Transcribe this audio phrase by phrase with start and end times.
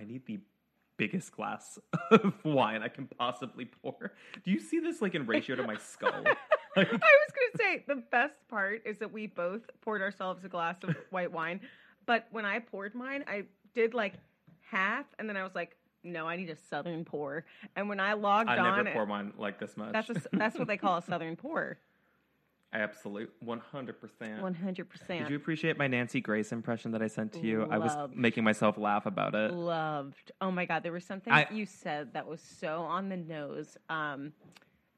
[0.00, 0.40] I need the
[0.96, 1.78] biggest glass
[2.10, 4.12] of wine I can possibly pour.
[4.44, 6.24] Do you see this like in ratio to my skull?
[6.76, 10.48] I was going to say the best part is that we both poured ourselves a
[10.48, 11.60] glass of white wine,
[12.06, 13.44] but when I poured mine, I
[13.74, 14.14] did like
[14.60, 17.44] half, and then I was like, "No, I need a southern pour."
[17.74, 19.92] And when I logged I on, I never pour mine like this much.
[19.92, 21.78] that's a, that's what they call a southern pour.
[22.72, 24.40] Absolute 100%.
[24.40, 25.22] One hundred percent.
[25.24, 27.66] Did you appreciate my Nancy Grace impression that I sent to you?
[27.68, 29.52] I was making myself laugh about it.
[29.52, 30.30] Loved.
[30.40, 33.76] Oh my god, there was something I- you said that was so on the nose.
[33.88, 34.32] Um,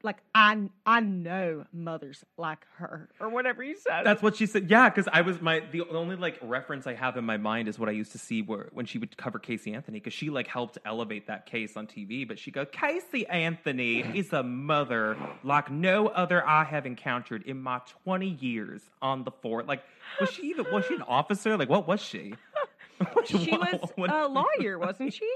[0.03, 4.03] like I I know mothers like her or whatever you said.
[4.03, 4.69] That's what she said.
[4.69, 7.79] Yeah, because I was my the only like reference I have in my mind is
[7.79, 10.47] what I used to see where when she would cover Casey Anthony because she like
[10.47, 12.27] helped elevate that case on TV.
[12.27, 17.61] But she go, Casey Anthony is a mother like no other I have encountered in
[17.61, 19.67] my twenty years on the fort.
[19.67, 19.83] Like,
[20.19, 21.57] was she even was she an officer?
[21.57, 22.35] Like, what was she?
[23.25, 24.27] she was a
[24.59, 25.31] lawyer, wasn't she?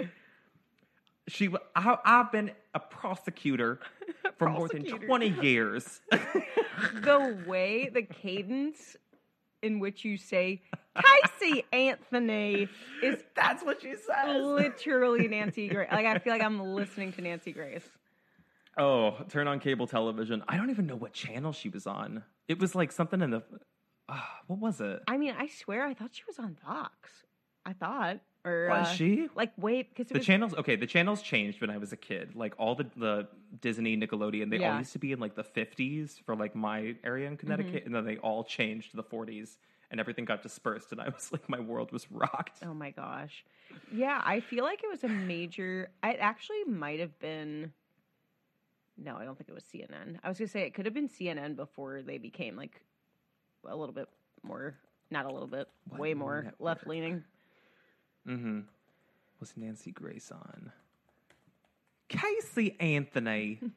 [1.28, 3.80] She, I, I've been a prosecutor
[4.38, 6.02] for more than twenty years.
[6.12, 8.96] the way the cadence
[9.62, 10.62] in which you say
[10.96, 12.68] Casey Anthony
[13.04, 14.42] is That's what she says.
[14.42, 15.90] literally Nancy Grace.
[15.92, 17.88] Like I feel like I'm listening to Nancy Grace.
[18.78, 20.44] Oh, turn on cable television.
[20.48, 22.24] I don't even know what channel she was on.
[22.48, 23.44] It was like something in the.
[24.08, 25.02] Uh, what was it?
[25.08, 27.10] I mean, I swear I thought she was on Vox.
[27.66, 29.30] I thought, or Was uh, she?
[29.36, 32.36] Like wait, because The was channels, okay, the channels changed when I was a kid.
[32.36, 33.28] Like all the, the
[33.62, 37.28] Disney, Nickelodeon, they all used to be in like the 50s for like my area
[37.28, 39.58] in Connecticut, and then they all changed to the 40s,
[39.92, 42.60] and everything got dispersed, and I was like, my world was rocked.
[42.64, 43.46] Oh my gosh.
[43.92, 45.90] Yeah, I feel like it was a major.
[46.04, 47.74] It actually might have been.
[48.98, 50.18] No, I don't think it was CNN.
[50.24, 52.82] I was gonna say it could have been CNN before they became like
[53.68, 54.10] a little bit
[54.44, 54.76] more,
[55.12, 57.24] not a little bit, What way more left leaning.
[58.28, 58.60] Mm-hmm.
[59.40, 60.72] Was Nancy Grace on?
[62.10, 63.60] Casey Anthony.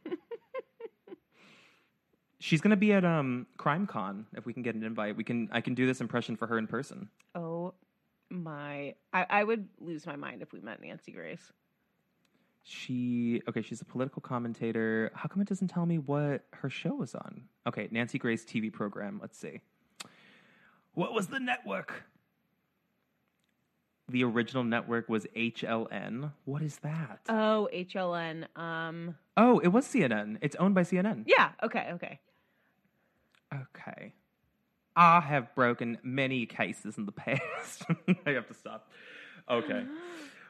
[2.39, 4.25] She's gonna be at um CrimeCon.
[4.35, 5.49] If we can get an invite, we can.
[5.53, 7.11] I can do this impression for her in person.
[7.35, 7.75] Oh
[8.31, 8.95] my!
[9.13, 11.53] I, I would lose my mind if we met Nancy Grace.
[12.65, 13.61] She okay.
[13.61, 15.11] She's a political commentator.
[15.15, 17.43] How come it doesn't tell me what her show was on?
[17.67, 19.19] Okay, Nancy Grace TV program.
[19.21, 19.61] Let's see.
[20.95, 22.05] What was the network?
[24.11, 26.33] The original network was HLN.
[26.45, 27.21] What is that?
[27.29, 28.47] Oh, HLN.
[28.59, 29.15] Um.
[29.37, 30.39] oh, it was CNN.
[30.41, 31.23] It's owned by CNN.
[31.27, 31.51] Yeah.
[31.63, 31.91] Okay.
[31.93, 32.19] Okay.
[33.55, 34.13] Okay.
[34.97, 37.85] I have broken many cases in the past.
[38.27, 38.91] I have to stop.
[39.49, 39.85] Okay.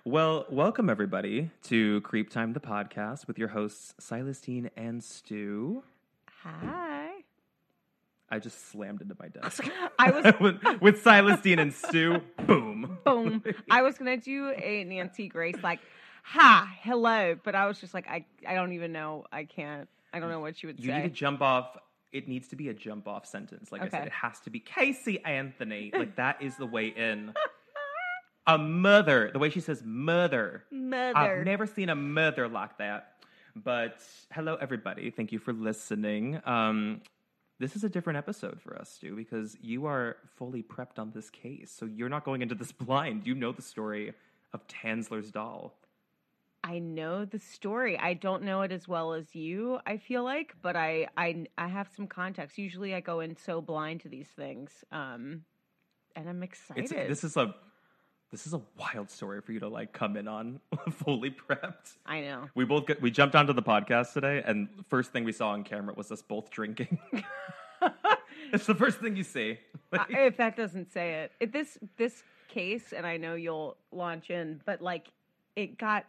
[0.02, 5.82] Well, welcome everybody to Creep Time, the podcast with your hosts, Silas Dean and Stu.
[6.42, 6.89] Hi.
[8.30, 9.64] I just slammed into my desk.
[9.98, 10.34] I was
[10.80, 12.98] with, with Dean and Stu, boom.
[13.04, 13.42] boom.
[13.70, 15.80] I was gonna do a Nancy Grace like,
[16.22, 19.24] "Ha, hello," but I was just like, I, I don't even know.
[19.32, 19.88] I can't.
[20.12, 20.96] I don't know what she would You say.
[20.96, 21.76] You need to jump off.
[22.12, 23.70] It needs to be a jump off sentence.
[23.70, 25.92] Like I said, it has to be Casey Anthony.
[25.94, 27.32] Like that is the way in.
[28.46, 29.30] A mother.
[29.32, 30.64] The way she says mother.
[30.72, 31.16] Mother.
[31.16, 33.12] I've never seen a mother like that.
[33.54, 34.02] But
[34.32, 35.10] hello, everybody.
[35.10, 36.40] Thank you for listening.
[36.44, 37.02] Um,
[37.60, 41.28] this is a different episode for us, Stu, because you are fully prepped on this
[41.28, 41.70] case.
[41.70, 43.26] So you're not going into this blind.
[43.26, 44.14] You know the story
[44.52, 45.76] of Tanzler's doll.
[46.64, 47.98] I know the story.
[47.98, 49.78] I don't know it as well as you.
[49.86, 52.58] I feel like, but I I I have some context.
[52.58, 55.44] Usually, I go in so blind to these things, um,
[56.14, 56.92] and I'm excited.
[56.92, 57.54] It's, this is a
[58.30, 60.60] this is a wild story for you to like come in on
[60.90, 61.94] fully prepped.
[62.06, 62.48] I know.
[62.54, 65.64] We both got, we jumped onto the podcast today, and first thing we saw on
[65.64, 66.98] camera was us both drinking.
[68.52, 69.58] it's the first thing you see.
[69.92, 74.30] I- if that doesn't say it, it this this case, and I know you'll launch
[74.30, 75.08] in, but like
[75.56, 76.06] it got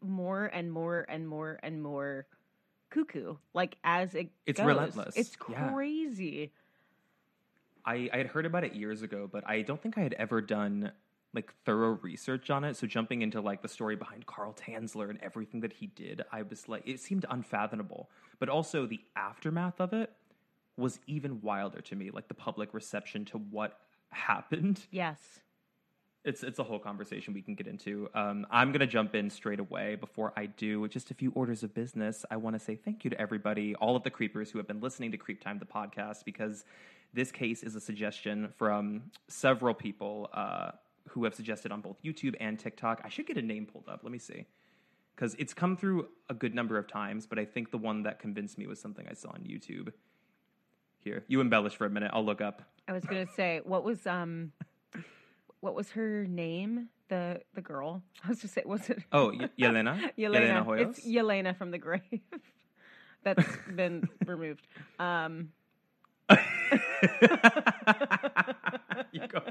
[0.00, 2.26] more and more and more and more
[2.90, 3.36] cuckoo.
[3.54, 4.66] Like as it It's goes.
[4.66, 5.16] relentless.
[5.16, 5.70] It's Yeah.
[5.72, 6.52] crazy.
[7.84, 10.40] I, I had heard about it years ago, but I don't think I had ever
[10.40, 10.90] done
[11.34, 12.76] like thorough research on it.
[12.76, 16.42] So jumping into like the story behind Carl Tanzler and everything that he did, I
[16.42, 18.10] was like, it seemed unfathomable.
[18.38, 20.12] But also the aftermath of it
[20.76, 23.78] was even wilder to me, like the public reception to what
[24.10, 24.80] happened.
[24.90, 25.18] Yes.
[26.24, 28.08] It's it's a whole conversation we can get into.
[28.12, 29.94] Um, I'm gonna jump in straight away.
[29.94, 32.24] Before I do, just a few orders of business.
[32.32, 34.80] I want to say thank you to everybody, all of the creepers who have been
[34.80, 36.64] listening to Creep Time, the podcast, because
[37.14, 40.72] this case is a suggestion from several people uh,
[41.10, 43.00] who have suggested on both YouTube and TikTok.
[43.04, 44.00] I should get a name pulled up.
[44.02, 44.46] Let me see,
[45.14, 48.18] because it's come through a good number of times, but I think the one that
[48.18, 49.92] convinced me was something I saw on YouTube.
[50.98, 52.10] Here, you embellish for a minute.
[52.12, 52.62] I'll look up.
[52.88, 54.52] I was gonna say, what was um,
[55.60, 56.88] what was her name?
[57.08, 58.02] The the girl.
[58.24, 59.02] I was just say was it?
[59.12, 60.10] Oh, y- Yelena.
[60.18, 60.66] Yelena.
[60.66, 60.90] Hoyos.
[60.90, 62.02] It's Yelena from the grave.
[63.22, 63.44] That's
[63.74, 64.66] been removed.
[65.00, 65.50] Um,
[69.28, 69.42] go.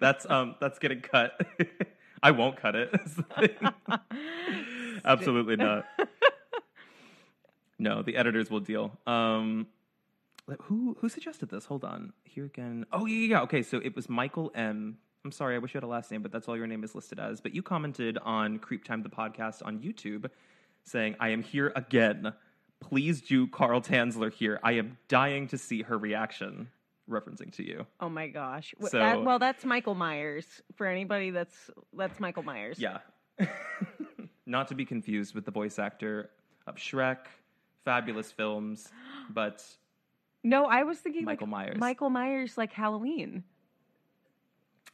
[0.00, 0.56] That's um.
[0.60, 1.40] That's getting cut.
[2.22, 2.94] I won't cut it.
[5.04, 5.84] Absolutely not.
[7.78, 8.98] No, the editors will deal.
[9.06, 9.66] Um,
[10.62, 11.66] who who suggested this?
[11.66, 12.12] Hold on.
[12.24, 12.86] Here again.
[12.92, 13.40] Oh yeah, yeah, yeah.
[13.42, 14.98] Okay, so it was Michael M.
[15.24, 16.94] I'm sorry, I wish you had a last name, but that's all your name is
[16.94, 17.40] listed as.
[17.40, 20.30] But you commented on Creep Time the podcast on YouTube,
[20.84, 22.32] saying, "I am here again.
[22.80, 24.60] Please do Carl Tanzler here.
[24.62, 26.68] I am dying to see her reaction."
[27.08, 27.86] Referencing to you.
[28.00, 28.74] oh my gosh.
[28.80, 30.62] So- that- well, that's Michael Myers.
[30.74, 32.78] For anybody that's that's Michael Myers.
[32.78, 32.98] Yeah.
[34.46, 36.30] Not to be confused with the voice actor
[36.66, 37.26] of Shrek,
[37.84, 38.88] fabulous films,
[39.30, 39.62] but
[40.42, 41.76] No, I was thinking Michael like Myers.
[41.78, 43.44] Michael Myers, like Halloween.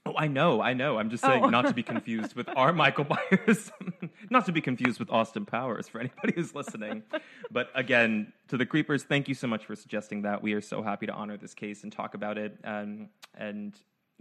[0.06, 0.98] Oh, I know, I know.
[0.98, 1.50] I'm just saying Oh.
[1.50, 3.70] not to be confused with our Michael Myers,
[4.30, 7.02] not to be confused with Austin Powers for anybody who's listening.
[7.50, 10.42] But again, to the creepers, thank you so much for suggesting that.
[10.42, 13.74] We are so happy to honor this case and talk about it um, and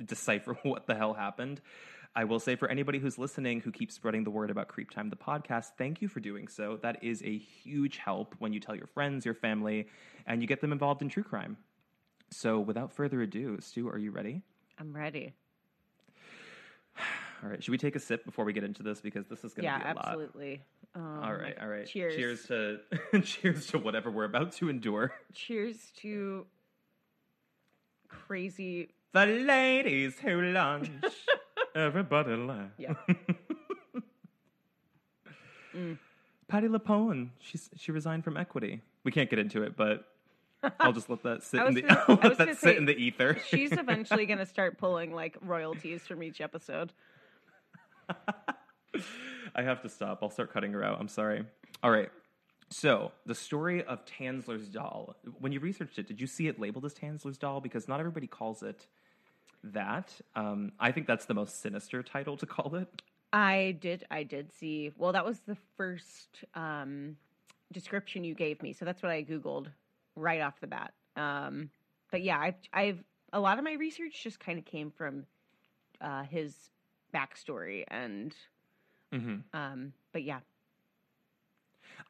[0.03, 1.61] decipher what the hell happened.
[2.15, 5.09] I will say for anybody who's listening who keeps spreading the word about Creep Time,
[5.09, 6.77] the podcast, thank you for doing so.
[6.81, 9.87] That is a huge help when you tell your friends, your family,
[10.27, 11.55] and you get them involved in true crime.
[12.31, 14.41] So without further ado, Stu, are you ready?
[14.77, 15.33] I'm ready.
[17.43, 17.63] All right.
[17.63, 19.69] Should we take a sip before we get into this because this is going to
[19.71, 20.05] Yeah, be a lot.
[20.07, 20.61] absolutely.
[20.95, 21.55] Um, All right.
[21.61, 21.85] All right.
[21.87, 22.15] Cheers.
[22.15, 22.79] Cheers to
[23.21, 25.13] cheers to whatever we're about to endure.
[25.33, 26.45] Cheers to
[28.09, 28.89] crazy.
[29.13, 30.89] The ladies who lunch.
[31.75, 32.71] Everybody laugh.
[32.77, 32.93] Yeah.
[35.75, 35.97] Mm.
[36.47, 37.29] Patti LuPone.
[37.39, 38.81] She's she resigned from Equity.
[39.03, 40.03] We can't get into it, but
[40.79, 42.77] I'll just let that sit in the gonna- I'll I was let that sit say,
[42.77, 43.37] in the ether.
[43.47, 46.91] She's eventually going to start pulling like royalties from each episode.
[49.55, 50.19] I have to stop.
[50.21, 50.99] I'll start cutting her out.
[50.99, 51.45] I'm sorry.
[51.83, 52.09] All right.
[52.71, 55.15] So, the story of Tanzler's doll.
[55.39, 57.61] When you researched it, did you see it labeled as Tanzler's doll?
[57.61, 58.85] Because not everybody calls it
[59.63, 60.13] that.
[60.35, 63.01] Um, I think that's the most sinister title to call it.
[63.33, 64.05] I did.
[64.11, 64.91] I did see.
[64.97, 67.17] Well, that was the first um,
[67.71, 69.67] description you gave me, so that's what I googled
[70.15, 70.93] right off the bat.
[71.15, 71.69] Um,
[72.11, 73.03] but yeah, I've, I've
[73.33, 75.25] a lot of my research just kind of came from
[76.01, 76.55] uh, his
[77.13, 78.35] backstory, and
[79.13, 79.37] Mm-hmm.
[79.57, 80.39] um, but yeah,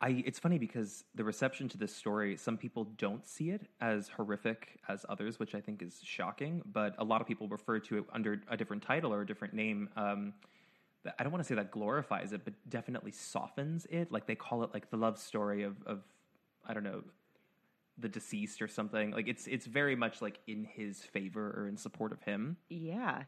[0.01, 4.07] I, it's funny because the reception to this story, some people don't see it as
[4.10, 6.62] horrific as others, which I think is shocking.
[6.66, 9.54] But a lot of people refer to it under a different title or a different
[9.54, 9.90] name.
[9.96, 10.34] Um,
[11.18, 14.12] I don't want to say that glorifies it, but definitely softens it.
[14.12, 16.01] Like they call it like the love story of, of
[16.68, 17.04] I don't know,
[17.98, 19.12] the deceased or something.
[19.12, 22.57] Like it's it's very much like in his favor or in support of him.
[22.69, 23.24] yeah,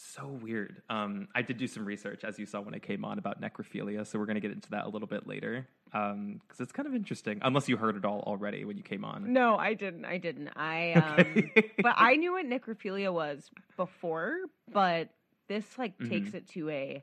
[0.00, 0.80] So weird.
[0.88, 4.06] Um, I did do some research, as you saw when I came on, about necrophilia.
[4.06, 6.94] So we're going to get into that a little bit later because it's kind of
[6.94, 7.40] interesting.
[7.42, 9.32] Unless you heard it all already when you came on.
[9.32, 10.04] no, I didn't.
[10.04, 10.50] I didn't.
[10.54, 11.50] I um,
[11.82, 14.36] but I knew what necrophilia was before,
[14.72, 15.08] but
[15.48, 16.10] this like Mm-hmm.
[16.10, 17.02] takes it to a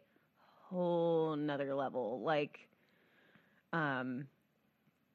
[0.70, 2.22] whole nother level.
[2.24, 2.70] Like,
[3.74, 4.28] um,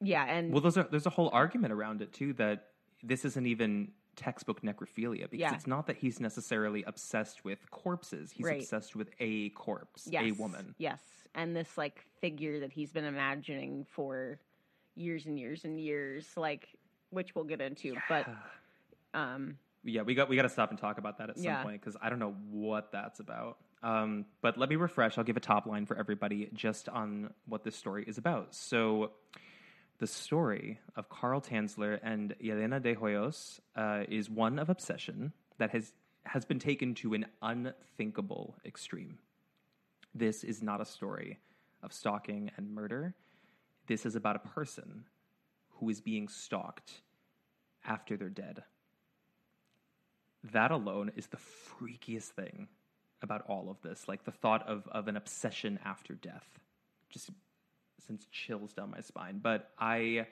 [0.03, 2.67] yeah, and well, there's a there's a whole argument around it too that
[3.03, 5.55] this isn't even textbook necrophilia because Yeah.
[5.55, 8.31] it's not that he's necessarily obsessed with corpses.
[8.31, 8.61] He's Right.
[8.61, 10.75] obsessed with a corpse, yes, a woman.
[10.79, 11.03] yes,
[11.35, 14.39] and this like figure that he's been imagining for
[14.95, 16.69] years and years and years, like
[17.09, 17.97] which we'll get into.
[18.11, 18.29] But
[19.15, 21.63] um, yeah, we got we got to stop and talk about that at some Yeah.
[21.63, 23.57] point because I don't know what that's about.
[23.83, 25.17] Um, but let me refresh.
[25.17, 28.55] I'll give a top line for everybody just on what this story is about.
[28.55, 29.13] So,
[30.01, 35.71] the story of Carl Tanzler and Yelena de Hoyos uh, is one of obsession that
[35.71, 35.93] has
[36.25, 39.19] has been taken to an unthinkable extreme.
[40.15, 41.39] This is not a story
[41.83, 43.15] of stalking and murder.
[43.87, 45.05] This is about a person
[45.77, 47.01] who is being stalked
[47.87, 48.65] after they're dead
[50.53, 52.69] that alone is the freakiest thing
[53.23, 54.09] about all of this.
[54.09, 56.47] Like the thought of, of an obsession after death
[57.11, 57.31] just
[58.01, 59.41] sends chills down my spine.
[59.43, 60.27] But I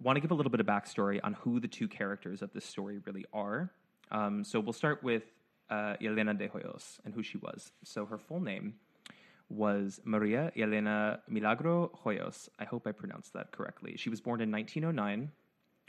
[0.00, 2.64] want to give a little bit of backstory on who the two characters of this
[2.64, 3.70] story really are.
[4.10, 5.24] Um, so we'll start with
[5.70, 7.72] uh, Elena de Hoyos and who she was.
[7.84, 8.74] So her full name
[9.48, 12.48] was Maria Elena Milagro Hoyos.
[12.58, 13.96] I hope I pronounced that correctly.
[13.96, 15.30] She was born in 1909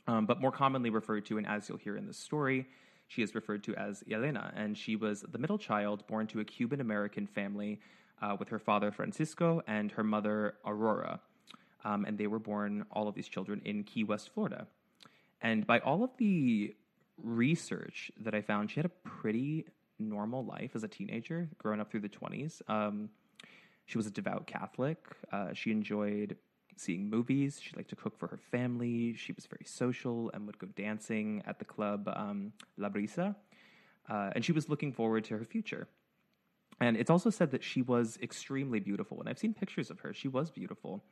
[0.07, 2.67] um, but more commonly referred to, and as you'll hear in this story,
[3.07, 6.45] she is referred to as Elena, and she was the middle child born to a
[6.45, 7.79] Cuban American family
[8.23, 11.19] uh, with her father Francisco and her mother Aurora.
[11.83, 14.67] Um, and they were born, all of these children, in Key West, Florida.
[15.41, 16.73] And by all of the
[17.21, 19.65] research that I found, she had a pretty
[19.99, 22.61] normal life as a teenager, growing up through the 20s.
[22.69, 23.09] Um,
[23.85, 25.05] she was a devout Catholic.
[25.29, 26.37] Uh, she enjoyed
[26.77, 27.59] seeing movies.
[27.61, 29.13] She liked to cook for her family.
[29.15, 33.35] She was very social and would go dancing at the club um, La Brisa.
[34.09, 35.87] Uh, and she was looking forward to her future.
[36.79, 39.19] And it's also said that she was extremely beautiful.
[39.19, 40.13] And I've seen pictures of her.
[40.13, 41.03] She was beautiful.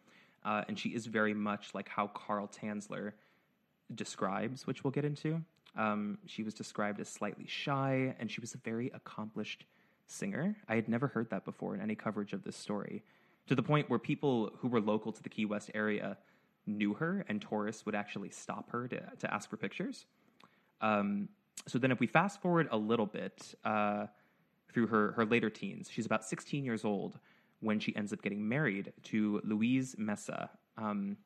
[0.43, 3.13] Uh, and she is very much like how Carl Tanzler
[3.93, 5.41] describes, which we'll get into.
[5.77, 9.65] Um, she was described as slightly shy, and she was a very accomplished
[10.07, 10.55] singer.
[10.67, 13.03] I had never heard that before in any coverage of this story,
[13.47, 16.17] to the point where people who were local to the Key West area
[16.65, 20.05] knew her, and tourists would actually stop her to, to ask for pictures.
[20.81, 21.29] Um,
[21.67, 24.07] so then, if we fast forward a little bit uh,
[24.73, 27.19] through her, her later teens, she's about 16 years old
[27.59, 30.49] when she ends up getting married to Luis Mesa.
[30.77, 31.17] Um,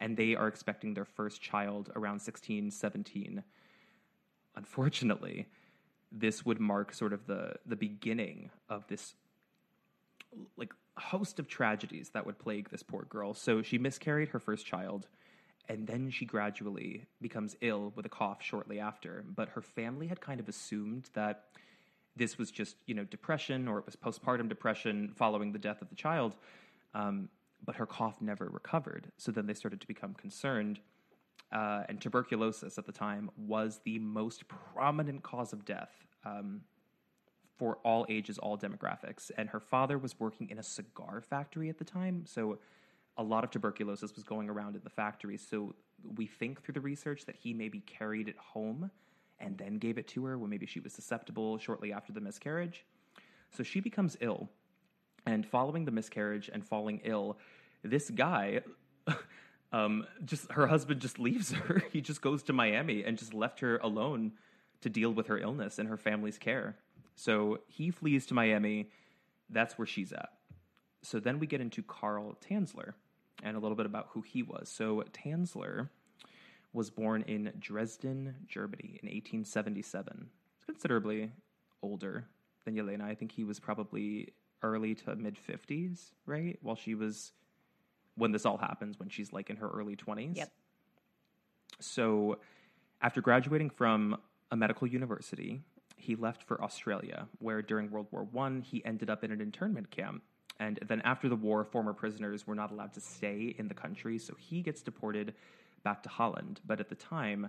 [0.00, 3.42] and they are expecting their first child around 16, 17.
[4.56, 5.46] Unfortunately,
[6.12, 9.14] this would mark sort of the the beginning of this
[10.56, 13.32] like host of tragedies that would plague this poor girl.
[13.32, 15.06] So she miscarried her first child
[15.68, 20.20] and then she gradually becomes ill with a cough shortly after, but her family had
[20.20, 21.44] kind of assumed that
[22.16, 25.88] this was just, you know, depression or it was postpartum depression following the death of
[25.88, 26.36] the child.
[26.94, 27.28] Um,
[27.64, 29.12] but her cough never recovered.
[29.16, 30.80] So then they started to become concerned.
[31.52, 35.90] Uh, and tuberculosis at the time was the most prominent cause of death
[36.24, 36.60] um,
[37.58, 39.30] for all ages, all demographics.
[39.36, 42.24] And her father was working in a cigar factory at the time.
[42.24, 42.58] So
[43.16, 45.36] a lot of tuberculosis was going around in the factory.
[45.36, 45.74] So
[46.16, 48.90] we think through the research that he maybe carried it home
[49.40, 52.84] and then gave it to her when maybe she was susceptible shortly after the miscarriage.
[53.50, 54.50] So she becomes ill.
[55.26, 57.38] And following the miscarriage and falling ill,
[57.82, 58.60] this guy,
[59.72, 61.82] um, just her husband just leaves her.
[61.92, 64.32] he just goes to Miami and just left her alone
[64.82, 66.76] to deal with her illness and her family's care.
[67.16, 68.90] So he flees to Miami.
[69.50, 70.30] That's where she's at.
[71.02, 72.94] So then we get into Carl Tanzler
[73.42, 74.68] and a little bit about who he was.
[74.68, 75.88] So Tanzler
[76.72, 80.28] was born in Dresden, Germany in 1877.
[80.56, 81.32] He's considerably
[81.82, 82.26] older
[82.64, 83.02] than Yelena.
[83.02, 86.58] I think he was probably early to mid 50s, right?
[86.62, 87.32] While she was
[88.16, 90.36] when this all happens when she's like in her early 20s.
[90.36, 90.52] Yep.
[91.80, 92.38] So
[93.00, 94.18] after graduating from
[94.50, 95.60] a medical university,
[95.96, 99.90] he left for Australia, where during World War One he ended up in an internment
[99.90, 100.22] camp
[100.60, 104.18] and then after the war, former prisoners were not allowed to stay in the country,
[104.18, 105.32] so he gets deported
[105.82, 106.60] back to Holland.
[106.64, 107.48] But at the time,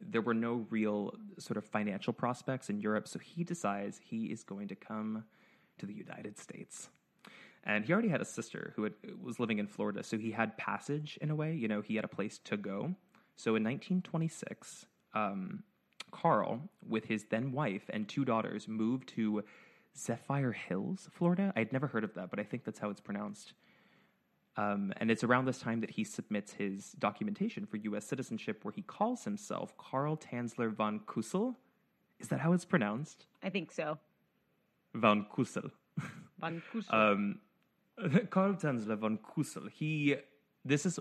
[0.00, 4.42] there were no real sort of financial prospects in Europe, so he decides he is
[4.44, 5.24] going to come
[5.78, 6.88] to the United States.
[7.64, 10.56] And he already had a sister who had, was living in Florida, so he had
[10.56, 11.54] passage in a way.
[11.54, 12.94] You know, he had a place to go.
[13.36, 15.62] So in 1926, um,
[16.10, 19.44] Carl, with his then wife and two daughters, moved to
[19.96, 21.52] Zephyrhills, Florida.
[21.56, 23.52] I'd never heard of that, but I think that's how it's pronounced.
[24.58, 28.04] Um, and it's around this time that he submits his documentation for U.S.
[28.04, 31.54] citizenship, where he calls himself Carl Tanzler von Kussel.
[32.18, 33.26] Is that how it's pronounced?
[33.40, 33.98] I think so.
[34.94, 35.70] Von Kussel.
[36.40, 36.92] Von Kussel.
[36.92, 37.38] Um,
[38.30, 39.70] Carl Tanzler von Kussel.
[39.70, 40.16] He.
[40.64, 40.98] This is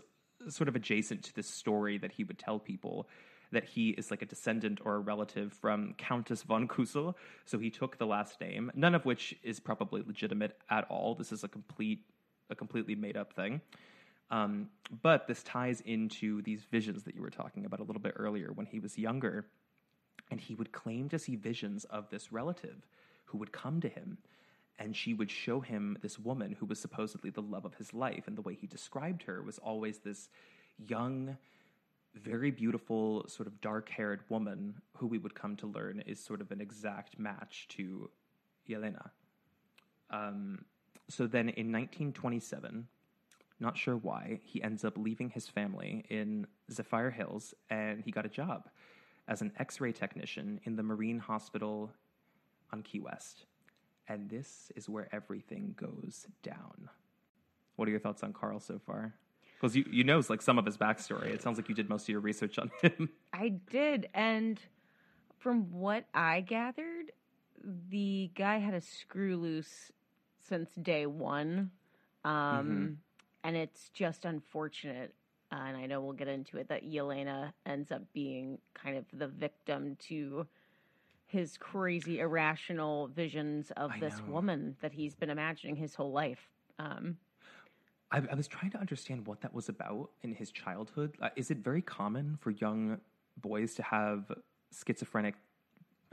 [0.49, 3.07] sort of adjacent to the story that he would tell people
[3.51, 7.15] that he is like a descendant or a relative from Countess von Kussel.
[7.45, 11.15] So he took the last name, none of which is probably legitimate at all.
[11.15, 12.03] This is a complete,
[12.49, 13.61] a completely made up thing.
[14.29, 14.69] Um,
[15.01, 18.51] but this ties into these visions that you were talking about a little bit earlier
[18.53, 19.45] when he was younger.
[20.29, 22.85] And he would claim to see visions of this relative
[23.25, 24.17] who would come to him.
[24.79, 28.27] And she would show him this woman who was supposedly the love of his life.
[28.27, 30.29] And the way he described her was always this
[30.77, 31.37] young,
[32.13, 36.41] very beautiful, sort of dark haired woman who we would come to learn is sort
[36.41, 38.09] of an exact match to
[38.69, 39.09] Yelena.
[40.09, 40.65] Um,
[41.09, 42.87] so then in 1927,
[43.59, 48.29] not sure why, he ends up leaving his family in Zephyrhills and he got a
[48.29, 48.69] job
[49.27, 51.91] as an x ray technician in the Marine Hospital
[52.71, 53.45] on Key West.
[54.07, 56.89] And this is where everything goes down.
[57.75, 59.13] What are your thoughts on Carl so far?
[59.59, 61.27] Because you, you know like some of his backstory.
[61.27, 63.09] It sounds like you did most of your research on him.
[63.33, 64.59] I did, and
[65.39, 67.11] from what I gathered,
[67.89, 69.91] the guy had a screw loose
[70.47, 71.71] since day one,
[72.23, 72.93] um, mm-hmm.
[73.43, 75.13] and it's just unfortunate.
[75.51, 79.05] Uh, and I know we'll get into it that Yelena ends up being kind of
[79.13, 80.45] the victim to
[81.25, 84.33] his crazy irrational visions of I this know.
[84.33, 86.49] woman that he's been imagining his whole life.
[86.79, 87.17] Um,
[88.11, 91.15] I, I, was trying to understand what that was about in his childhood.
[91.21, 92.99] Uh, is it very common for young
[93.41, 94.31] boys to have
[94.71, 95.35] schizophrenic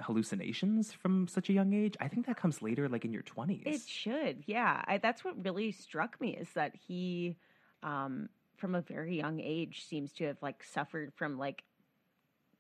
[0.01, 1.97] hallucinations from such a young age.
[2.01, 3.63] I think that comes later, like in your 20s.
[3.67, 4.83] It should, yeah.
[4.87, 7.37] I, that's what really struck me is that he,
[7.83, 11.65] um, from a very young age, seems to have like suffered from like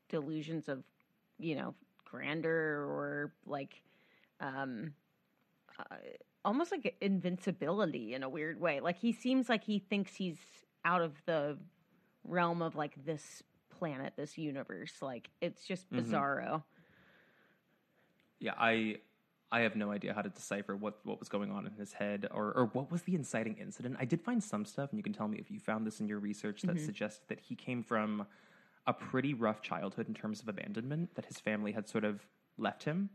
[0.08, 0.82] delusions of,
[1.38, 1.74] you know,
[2.04, 3.82] grandeur or like,
[4.40, 4.92] um,
[5.78, 5.96] uh,
[6.44, 8.80] almost like invincibility in a weird way.
[8.80, 10.38] Like he seems like he thinks he's
[10.84, 11.58] out of the
[12.22, 14.92] realm of like this planet, this universe.
[15.00, 16.04] Like it's just Mhm.
[16.04, 16.62] bizarro.
[18.44, 18.98] Yeah, I
[19.50, 22.28] I have no idea how to decipher what what was going on in his head
[22.30, 23.96] or or what was the inciting incident.
[23.98, 26.06] I did find some stuff, and you can tell me if you found this in
[26.06, 26.84] your research that Mhm.
[26.84, 28.26] suggested that he came from
[28.86, 32.84] a pretty rough childhood in terms of abandonment that his family had sort of left
[32.84, 33.08] him.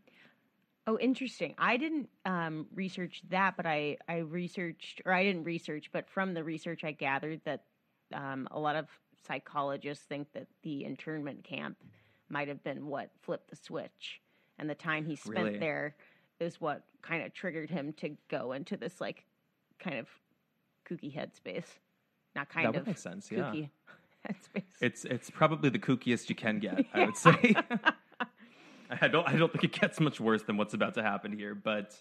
[0.88, 1.54] Oh, interesting.
[1.60, 6.34] I didn't um, research that, but I, I researched, or I didn't research, but from
[6.34, 7.66] the research I gathered that
[8.12, 8.88] um, a lot of
[9.28, 11.78] psychologists think that the internment camp
[12.30, 14.20] might have been what flipped the switch.
[14.60, 15.58] And the time he spent Really?
[15.60, 15.96] there
[16.40, 19.26] is what kind of triggered him to go into this, like,
[19.80, 20.08] kind of
[20.88, 21.66] kooky headspace.
[22.36, 23.32] Not kind that would of make sense.
[23.32, 23.70] Yeah, kooky
[24.28, 24.64] headspace.
[24.82, 26.86] it's it's probably the kookiest you can get.
[26.94, 27.56] I would say.
[29.02, 31.56] I don't I don't think it gets much worse than what's about to happen here,
[31.56, 32.00] but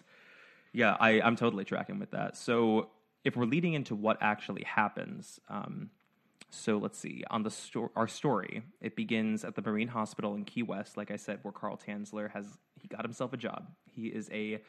[0.73, 2.35] yeah, I, I'm totally tracking with that.
[2.37, 2.89] So
[3.23, 5.89] if we're leading into what actually happens, um,
[6.49, 7.23] so let's see.
[7.29, 11.11] On the sto- our story, it begins at the Marine Hospital in Key West, like
[11.11, 13.67] I said, where Carl Tanzler has he got himself a job.
[13.85, 14.61] He is a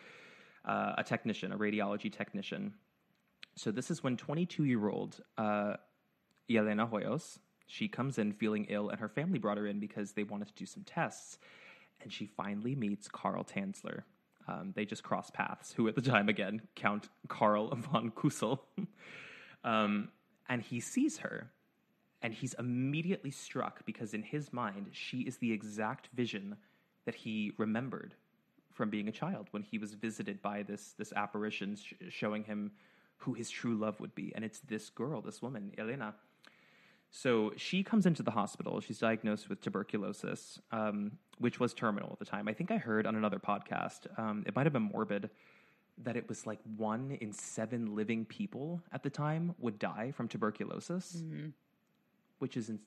[0.64, 2.74] uh, a technician, a radiology technician.
[3.56, 5.74] So this is when 22 year old uh,
[6.48, 7.38] Yelena Hoyos
[7.70, 10.54] she comes in feeling ill, and her family brought her in because they wanted to
[10.54, 11.38] do some tests.
[12.02, 14.02] And she finally meets Carl Tanzler.
[14.48, 18.58] Um, they just cross paths, who at the time, again, Count Carl von Kussel.
[19.64, 20.08] um,
[20.48, 21.52] and he sees her,
[22.22, 26.56] and he's immediately struck because in his mind, she is the exact vision
[27.06, 28.14] that he remembered
[28.72, 32.72] from being a child when he was visited by this, this apparition sh- showing him
[33.18, 34.32] who his true love would be.
[34.34, 36.14] And it's this girl, this woman, Elena.
[37.10, 38.80] So she comes into the hospital.
[38.80, 42.46] She's diagnosed with tuberculosis, um, which was terminal at the time.
[42.48, 45.28] I think I heard on another podcast, um, it might have been Morbid,
[45.98, 50.28] that it was like one in seven living people at the time would die from
[50.28, 51.52] tuberculosis, Mhm.
[52.40, 52.80] Which is in-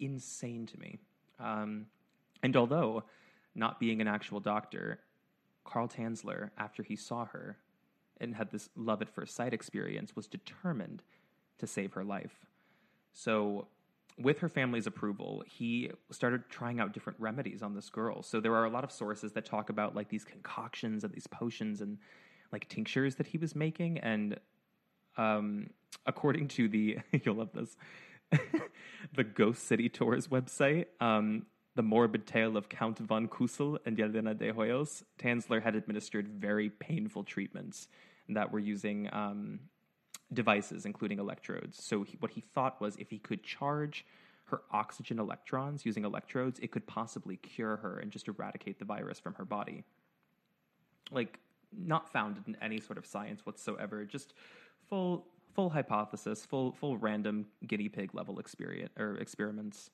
[0.00, 0.98] insane to me.
[1.38, 1.86] Um,
[2.42, 3.04] and although
[3.54, 5.00] not being an actual doctor,
[5.64, 7.58] Carl Tanzler, after he saw her
[8.20, 11.02] and had this love at first sight experience, was determined
[11.58, 12.46] to save her life.
[13.12, 13.68] So,
[14.20, 18.22] with her family's approval, he started trying out different remedies on this girl.
[18.22, 21.26] So, there are a lot of sources that talk about like these concoctions and these
[21.26, 21.98] potions and
[22.52, 23.98] like tinctures that he was making.
[23.98, 24.38] And
[25.16, 25.70] um,
[26.06, 27.76] according to the, you'll love this,
[29.14, 34.36] the Ghost City Tours website, um, the morbid tale of Count von Kussel and Yelena
[34.36, 37.88] de Hoyos, Tanzler had administered very painful treatments
[38.28, 39.60] that were using um,
[40.32, 41.82] devices, including electrodes.
[41.82, 44.04] So he, what he thought was if he could charge
[44.46, 49.20] her oxygen electrons using electrodes, it could possibly cure her and just eradicate the virus
[49.20, 49.84] from her body.
[51.10, 51.38] Like
[51.76, 54.34] not founded in any sort of science whatsoever, just
[54.88, 59.90] full full hypothesis, full full random guinea pig level experience or experiments.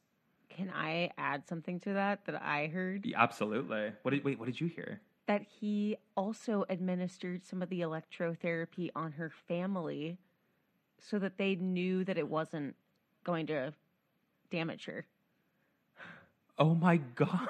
[0.49, 3.07] Can I add something to that that I heard?
[3.07, 3.93] Yeah, absolutely.
[4.03, 4.39] What did wait?
[4.39, 5.01] What did you hear?
[5.27, 10.19] that he also administered some of the electrotherapy on her family
[11.01, 12.75] so that they knew that it wasn't
[13.25, 13.73] going to
[14.51, 15.07] damage her.
[16.59, 17.49] Oh my god!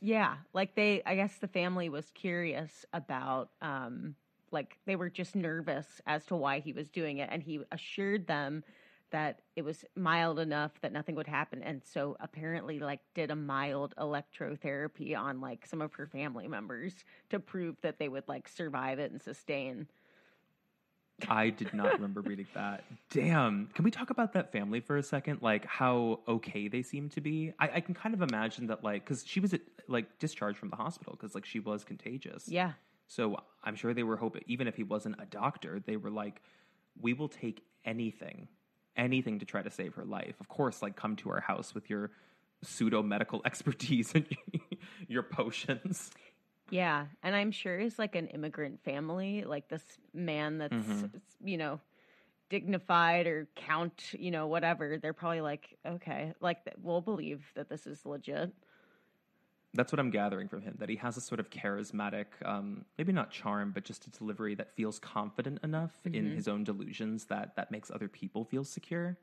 [0.00, 4.14] Yeah, like they I guess the family was curious about um
[4.50, 8.26] like they were just nervous as to why he was doing it and he assured
[8.26, 8.62] them
[9.10, 13.36] that it was mild enough that nothing would happen and so apparently like did a
[13.36, 18.48] mild electrotherapy on like some of her family members to prove that they would like
[18.48, 19.86] survive it and sustain
[21.28, 22.84] I did not remember reading that.
[23.10, 23.68] Damn.
[23.68, 25.40] Can we talk about that family for a second?
[25.40, 27.52] Like how okay they seem to be.
[27.58, 29.54] I, I can kind of imagine that, like, because she was
[29.88, 32.48] like discharged from the hospital because like she was contagious.
[32.48, 32.72] yeah
[33.08, 36.42] So I'm sure they were hoping, even if he wasn't a doctor, they were like,
[37.00, 38.48] we will take anything,
[38.96, 40.36] anything to try to save her life.
[40.40, 42.12] Of course, like come to our house with your
[42.62, 44.26] pseudo medical expertise and
[45.08, 46.10] your potions.
[46.68, 51.10] Yeah, and I'm sure it's like an immigrant family, like this man that's Mhm.
[51.40, 51.80] you know
[52.50, 54.98] dignified or count, you know, whatever.
[54.98, 58.54] They're probably like, okay, like we'll believe that this is legit.
[59.76, 60.74] That's what I'm gathering from him.
[60.78, 64.54] That he has a sort of charismatic, um, maybe not charm, but just a delivery
[64.56, 66.34] that feels confident enough in Mhm.
[66.34, 69.16] his own delusions that that makes other people feel secure.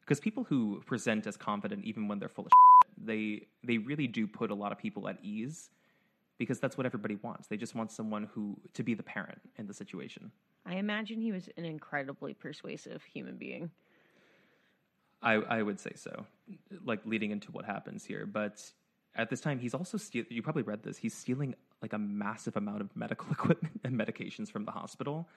[0.00, 4.06] Because people who present as confident, even when they're full of shit, they they really
[4.06, 5.70] do put a lot of people at ease
[6.38, 7.48] because that's what everybody wants.
[7.48, 10.30] They just want someone who to be the parent in the situation.
[10.66, 13.70] I imagine he was an incredibly persuasive human being.
[15.22, 16.26] I, I would say so,
[16.84, 18.24] like leading into what happens here.
[18.26, 18.72] But
[19.14, 20.24] at this time, he's also steal.
[20.28, 20.96] You probably read this.
[20.98, 25.28] He's stealing like a massive amount of medical equipment and medications from the hospital,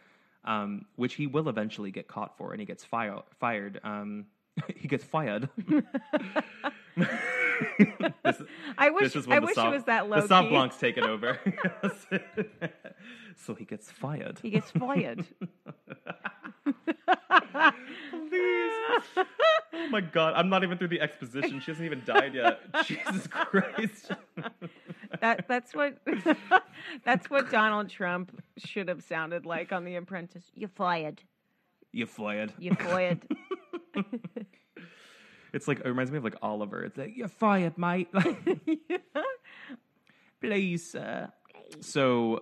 [0.45, 3.79] um, which he will eventually get caught for, and he gets fi- fired.
[3.83, 4.25] Um,
[4.75, 5.49] he gets fired.
[5.57, 5.83] this,
[8.77, 9.15] I wish.
[9.27, 10.21] I wish it was that low.
[10.21, 11.39] The Saint Blanc's taken over,
[13.35, 14.39] so he gets fired.
[14.41, 15.25] He gets fired.
[18.33, 19.25] Please.
[19.73, 21.59] Oh my god, I'm not even through the exposition.
[21.59, 22.61] She hasn't even died yet.
[22.85, 24.11] Jesus Christ.
[25.19, 25.97] that that's what
[27.05, 30.45] that's what Donald Trump should have sounded like on The Apprentice.
[30.55, 31.21] You fired.
[31.91, 32.53] You fired.
[32.57, 33.21] You fired.
[35.53, 36.83] It's like it reminds me of like Oliver.
[36.83, 38.07] It's like you're fired, mate.
[40.41, 40.95] Please.
[40.95, 41.27] Uh.
[41.79, 42.41] So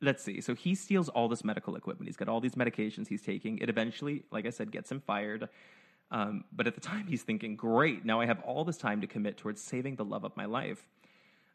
[0.00, 0.40] let's see.
[0.40, 2.08] So he steals all this medical equipment.
[2.08, 3.58] He's got all these medications he's taking.
[3.58, 5.48] It eventually, like I said, gets him fired.
[6.10, 9.06] Um, but at the time, he's thinking, great, now I have all this time to
[9.06, 10.84] commit towards saving the love of my life.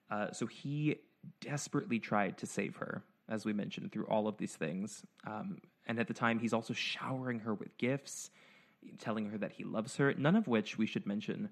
[0.10, 0.98] Uh, so he
[1.42, 5.04] desperately tried to save her, as we mentioned, through all of these things.
[5.26, 8.30] Um, and at the time, he's also showering her with gifts,
[9.00, 11.50] telling her that he loves her, none of which, we should mention,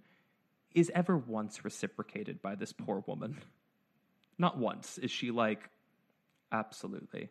[0.74, 3.38] is ever once reciprocated by this poor woman.
[4.38, 5.70] Not once is she like,
[6.54, 7.30] absolutely,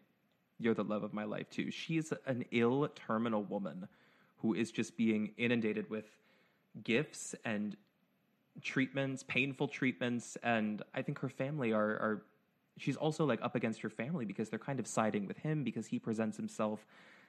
[0.58, 1.70] you're the love of my life too.
[1.70, 3.88] She is an ill terminal woman
[4.38, 6.04] who is just being inundated with
[6.82, 7.76] gifts and
[8.60, 12.22] treatments, painful treatments, and I think her family are are
[12.76, 15.86] she's also like up against her family because they're kind of siding with him because
[15.86, 16.86] he presents himself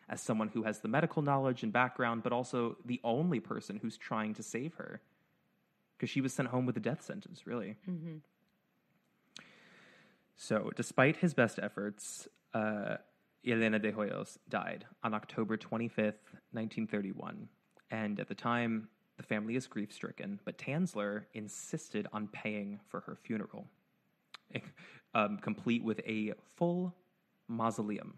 [0.10, 3.98] as someone who has the medical knowledge and background, but also the only person who's
[3.98, 5.02] trying to save her
[5.98, 7.78] because she was sent home with a death sentence, really.
[7.90, 8.18] Mm-hmm.
[10.36, 12.98] So, despite his best efforts, uh,
[13.46, 17.48] Elena de Hoyos died on October 25th, 1931.
[17.92, 23.02] And at the time, the family is grief stricken, but Tanzler insisted on paying for
[23.02, 23.68] her funeral,
[25.14, 26.96] um, complete with a full
[27.48, 28.18] mausoleum.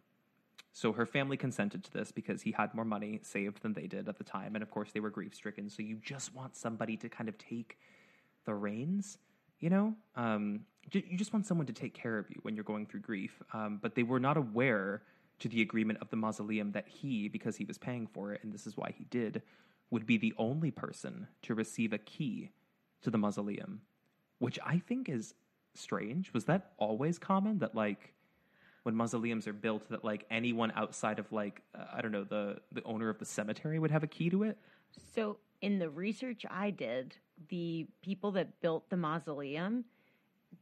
[0.72, 4.10] So her family consented to this because he had more money saved than they did
[4.10, 4.56] at the time.
[4.56, 5.70] And of course, they were grief stricken.
[5.70, 7.78] So you just want somebody to kind of take
[8.46, 9.18] the reins,
[9.66, 9.96] you know?
[10.16, 10.60] Um,
[10.92, 13.42] you just want someone to take care of you when you're going through grief.
[13.52, 15.02] Um, but they were not aware
[15.40, 18.54] to the agreement of the mausoleum that he, because he was paying for it, and
[18.54, 19.42] this is why he did,
[19.90, 22.52] would be the only person to receive a key
[23.02, 23.82] to the mausoleum,
[24.38, 25.34] which I think is
[25.74, 26.32] strange.
[26.32, 28.14] Was that always common that like
[28.84, 32.58] when mausoleums are built that like anyone outside of like uh, I don't know the
[32.72, 34.60] the owner of the cemetery would have a key to it?
[35.16, 37.18] So in the research I did,
[37.50, 39.86] the people that built the mausoleum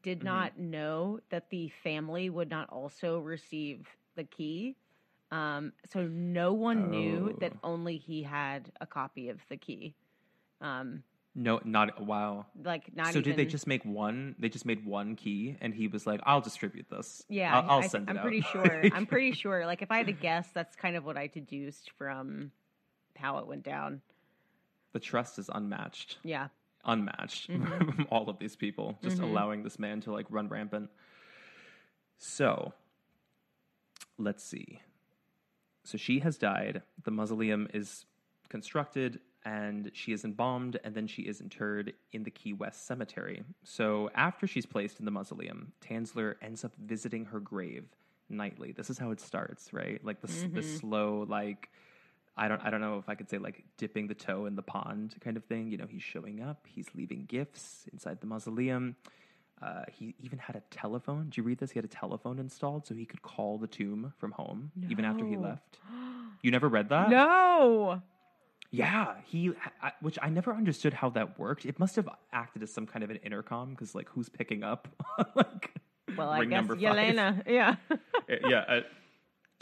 [0.02, 0.28] did mm-hmm.
[0.28, 4.76] not know that the family would not also receive the key.
[5.32, 6.88] Um, so no one oh.
[6.88, 9.96] knew that only he had a copy of the key.
[10.62, 11.04] Um,
[11.36, 12.46] no, not wow.
[12.64, 13.08] Like not.
[13.08, 14.36] So even, did they just make one?
[14.38, 17.26] They just made one key, and he was like, "I'll distribute this.
[17.28, 18.84] Yeah, I'll, I'll send I, it." I'm pretty sure.
[18.94, 19.66] I'm pretty sure.
[19.66, 22.52] Like if I had to guess, that's kind of what I deduced from
[23.16, 24.02] how it went down.
[24.92, 26.20] The trust is unmatched.
[26.24, 26.50] Yeah,
[26.86, 28.04] unmatched mm-hmm.
[28.10, 29.26] all of these people, just mm-hmm.
[29.26, 30.90] allowing this man to like run rampant.
[32.18, 32.74] So
[34.18, 34.80] let's see.
[35.84, 36.82] So she has died.
[37.04, 38.06] The mausoleum is
[38.50, 43.44] constructed and she is embalmed and then she is interred in the Key West Cemetery.
[43.64, 47.86] So after she's placed in the mausoleum, Tanzler ends up visiting her grave
[48.30, 48.72] nightly.
[48.72, 50.04] This is how it starts, right?
[50.04, 50.56] Like the, mm-hmm.
[50.56, 51.70] the slow, like,
[52.36, 54.62] I don't, I don't know if I could say like dipping the toe in the
[54.62, 55.70] pond kind of thing.
[55.70, 58.96] You know, he's showing up, he's leaving gifts inside the mausoleum.
[59.62, 61.26] Uh, he even had a telephone.
[61.26, 61.72] Did you read this?
[61.72, 64.88] He had a telephone installed so he could call the tomb from home no.
[64.90, 65.78] even after he left.
[66.42, 67.10] You never read that?
[67.10, 68.02] No.
[68.72, 71.66] Yeah, he, I, which I never understood how that worked.
[71.66, 74.88] It must have acted as some kind of an intercom because, like, who's picking up?
[75.36, 75.80] like,
[76.18, 77.44] well, I guess Yelena.
[77.48, 77.76] Yeah.
[78.28, 78.64] Yeah.
[78.68, 78.82] Uh,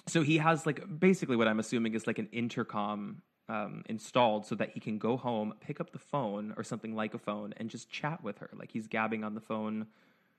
[0.07, 4.55] so he has like basically what I'm assuming is like an intercom um, installed so
[4.55, 7.69] that he can go home, pick up the phone or something like a phone, and
[7.69, 8.49] just chat with her.
[8.53, 9.87] Like he's gabbing on the phone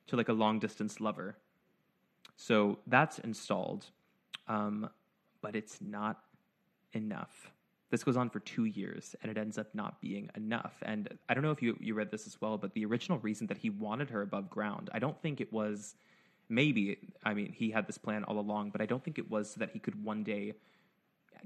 [0.06, 1.36] to like a long distance lover.
[2.36, 3.86] So that's installed,
[4.48, 4.88] um,
[5.42, 6.20] but it's not
[6.92, 7.50] enough.
[7.90, 10.72] This goes on for two years, and it ends up not being enough.
[10.82, 13.46] And I don't know if you you read this as well, but the original reason
[13.48, 15.94] that he wanted her above ground, I don't think it was.
[16.52, 19.52] Maybe I mean he had this plan all along, but I don't think it was
[19.52, 20.52] so that he could one day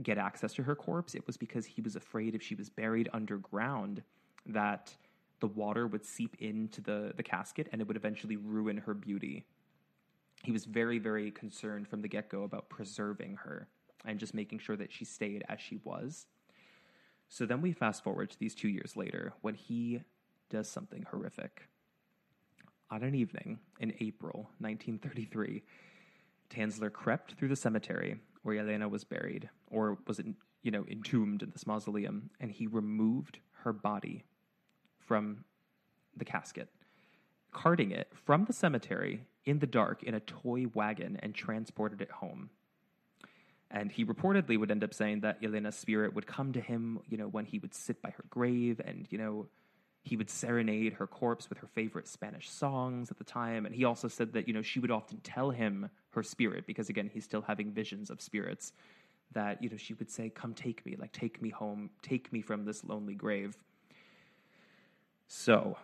[0.03, 1.14] get access to her corpse.
[1.14, 4.03] It was because he was afraid if she was buried underground
[4.47, 4.92] that
[5.40, 9.45] the water would seep into the, the casket and it would eventually ruin her beauty.
[10.42, 13.69] he was very, very concerned from the get go about preserving her
[14.05, 16.27] and just making sure that she stayed as she was.
[17.29, 20.03] So then we fast forward to these two years later when he
[20.51, 21.69] does something horrific.
[22.90, 25.62] On an evening in April 1933,
[26.51, 30.20] Tanzler crept through the cemetery where Elena was buried, or was
[30.62, 34.25] you know, entombed in this mausoleum, and he removed her body
[35.01, 35.44] from
[36.16, 36.68] the casket,
[37.53, 42.11] carting it from the cemetery in the dark in a toy wagon and transported it
[42.11, 42.51] home.
[43.68, 47.16] And he reportedly would end up saying that Elena's spirit would come to him, you
[47.16, 49.46] know, when he would sit by her grave and, you know,
[50.07, 53.66] he would serenade her corpse with her favorite Spanish songs at the time.
[53.66, 56.88] And he also said that, you know, she would often tell him her spirit, because
[56.88, 58.73] again, he's still having visions of spirits,
[59.33, 62.40] that, you know, she would say, Come take me, like, take me home, take me
[62.40, 63.59] from this lonely grave.
[65.27, 65.77] So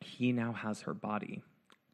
[0.00, 1.42] he now has her body,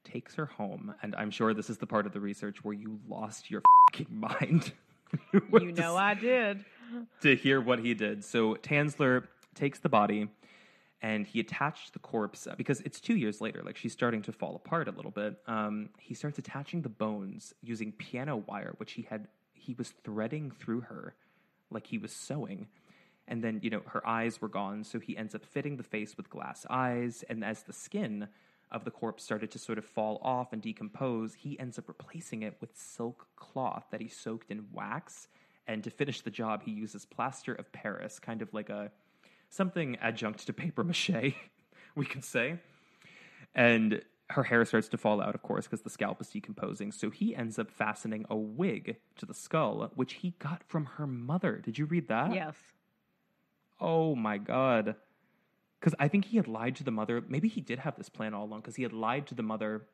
[0.04, 3.00] takes her home, and I'm sure this is the part of the research where you
[3.08, 4.74] lost your fucking mind.
[5.32, 6.66] you know I did.
[7.22, 8.22] to hear what he did.
[8.22, 10.28] So Tanzler takes the body
[11.00, 13.62] and he attached the corpse uh, because it's two years later.
[13.64, 15.36] Like she's starting to fall apart a little bit.
[15.46, 20.50] Um, he starts attaching the bones using piano wire, which he had he was threading
[20.50, 21.14] through her,
[21.70, 22.68] like he was sewing.
[23.28, 26.16] And then you know her eyes were gone, so he ends up fitting the face
[26.16, 27.24] with glass eyes.
[27.28, 28.28] And as the skin
[28.70, 32.42] of the corpse started to sort of fall off and decompose, he ends up replacing
[32.42, 35.28] it with silk cloth that he soaked in wax.
[35.66, 38.90] And to finish the job, he uses plaster of Paris, kind of like a
[39.50, 41.34] something adjunct to paper mache,
[41.94, 42.58] we could say.
[43.54, 46.92] And her hair starts to fall out, of course, because the scalp is decomposing.
[46.92, 51.06] So he ends up fastening a wig to the skull, which he got from her
[51.06, 51.60] mother.
[51.64, 52.34] Did you read that?
[52.34, 52.56] Yes.
[53.80, 54.96] Oh my god.
[55.80, 57.22] Because I think he had lied to the mother.
[57.26, 59.86] Maybe he did have this plan all along, because he had lied to the mother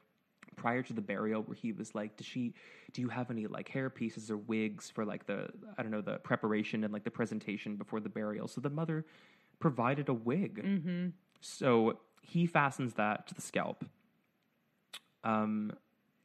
[0.57, 2.55] prior to the burial where he was like does she
[2.93, 6.01] do you have any like hair pieces or wigs for like the i don't know
[6.01, 9.05] the preparation and like the presentation before the burial so the mother
[9.59, 11.09] provided a wig Mm-hmm.
[11.41, 13.85] so he fastens that to the scalp
[15.23, 15.73] um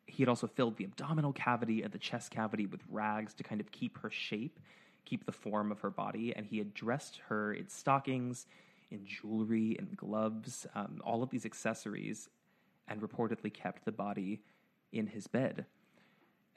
[0.07, 3.61] he had also filled the abdominal cavity and the chest cavity with rags to kind
[3.61, 4.59] of keep her shape
[5.05, 8.45] keep the form of her body and he had dressed her in stockings
[8.91, 12.27] in jewelry and gloves um, all of these accessories
[12.87, 14.41] and reportedly kept the body
[14.91, 15.65] in his bed.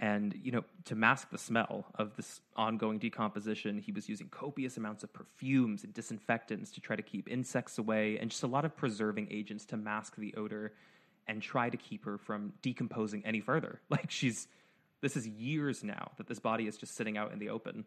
[0.03, 4.77] And, you know, to mask the smell of this ongoing decomposition, he was using copious
[4.77, 8.65] amounts of perfumes and disinfectants to try to keep insects away and just a lot
[8.65, 10.73] of preserving agents to mask the odor
[11.29, 13.81] and try to keep her from decomposing any further.
[13.91, 14.49] Like, she's,
[15.03, 17.85] this is years now that this body is just sitting out in the open.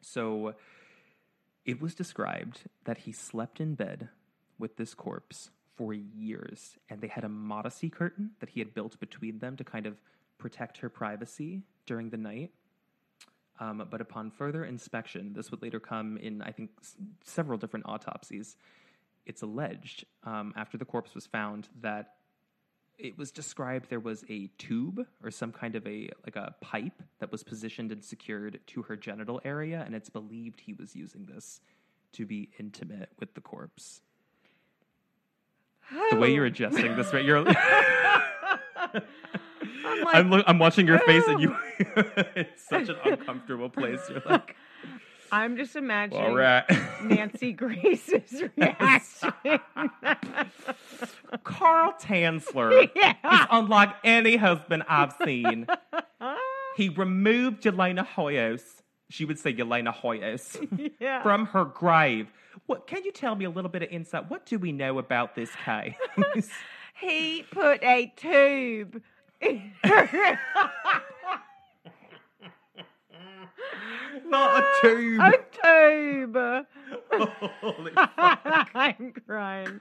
[0.00, 0.54] So
[1.64, 4.08] it was described that he slept in bed
[4.58, 8.98] with this corpse for years, and they had a modesty curtain that he had built
[8.98, 10.00] between them to kind of
[10.42, 12.50] protect her privacy during the night.
[13.60, 17.86] Um, but upon further inspection, this would later come in, I think, s- several different
[17.86, 18.56] autopsies.
[19.24, 22.14] It's alleged um, after the corpse was found that
[22.98, 27.00] it was described there was a tube or some kind of a like a pipe
[27.20, 31.24] that was positioned and secured to her genital area, and it's believed he was using
[31.26, 31.60] this
[32.12, 34.00] to be intimate with the corpse
[36.10, 37.44] the way you're adjusting this right you're
[39.84, 44.00] I'm like, I'm, lo- I'm watching your face and you it's such an uncomfortable place.
[44.08, 44.56] You're like
[45.32, 46.64] I'm just imagining all right
[47.02, 49.32] Nancy Grace's reaction.
[51.42, 53.14] carl tanzler yeah.
[53.32, 55.66] is unlike any husband i've seen.
[56.76, 58.62] He removed yelena hoyos
[59.08, 61.22] she would say yelena hoyos yeah.
[61.22, 62.28] from her grave.
[62.66, 64.30] What can you tell me a little bit of insight?
[64.30, 65.94] What do we know about this case?
[67.02, 69.02] He put a tube
[74.26, 76.66] not a tube a tube.
[77.60, 78.10] Holy fuck.
[78.74, 79.80] I'm crying.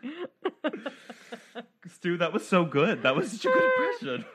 [1.88, 3.04] Stu, that was so good.
[3.04, 4.26] That was such a good impression.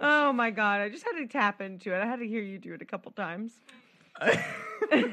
[0.00, 0.80] oh my god!
[0.80, 2.02] I just had to tap into it.
[2.02, 3.52] I had to hear you do it a couple times.
[4.20, 4.44] I
[4.90, 5.12] think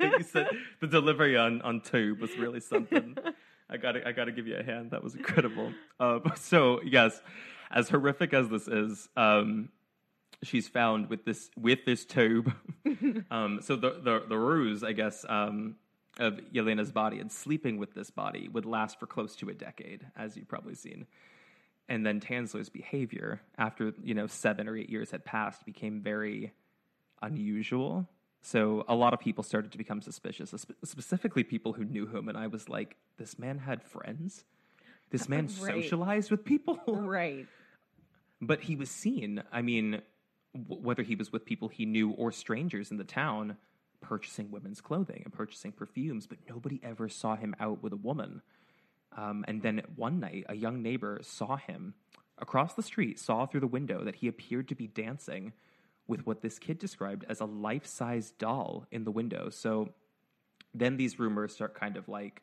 [0.00, 0.48] you said
[0.80, 3.16] the delivery on, on tube was really something.
[3.70, 4.90] I gotta I gotta give you a hand.
[4.90, 5.72] That was incredible.
[5.98, 7.20] Um, so yes,
[7.72, 9.68] as horrific as this is, um,
[10.42, 12.52] she's found with this with this tube.
[13.30, 15.76] um, so the, the the ruse, I guess, um,
[16.18, 20.06] of Yelena's body and sleeping with this body would last for close to a decade,
[20.16, 21.06] as you've probably seen.
[21.88, 26.52] And then Tanzler's behavior, after you know seven or eight years had passed, became very
[27.20, 28.08] unusual.
[28.44, 30.52] So a lot of people started to become suspicious,
[30.84, 32.28] specifically people who knew him.
[32.28, 34.44] And I was like, this man had friends.
[35.10, 35.74] This man Right.
[35.82, 36.78] socialized with people.
[36.88, 37.46] right.
[38.42, 39.42] But he was seen.
[39.52, 40.02] I mean,
[40.52, 43.56] w- whether he was with people he knew or strangers in the town,
[44.00, 48.42] purchasing women's clothing and purchasing perfumes, but nobody ever saw him out with a woman.
[49.16, 51.94] Um, and then one night, a young neighbor saw him
[52.38, 55.52] across the street, saw through the window that he appeared to be dancing
[56.08, 59.50] with what this kid described as a life size doll in the window.
[59.50, 59.90] So
[60.74, 62.42] then these rumors start kind of like,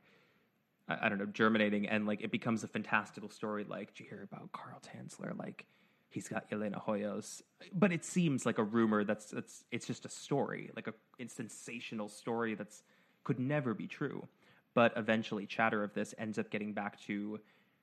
[0.88, 3.66] I, don't know, germinating, and like it becomes a fantastical story.
[3.68, 5.38] Like, did you hear about Carl Tanzler?
[5.38, 5.66] Like,
[6.10, 7.42] he's got Elena Hoyos,
[7.74, 11.28] but it seems like a rumor that's that's it's just a story, like a, a
[11.28, 12.84] sensational story that's
[13.24, 14.28] could never be true.
[14.74, 17.40] But eventually, chatter of this ends up getting back to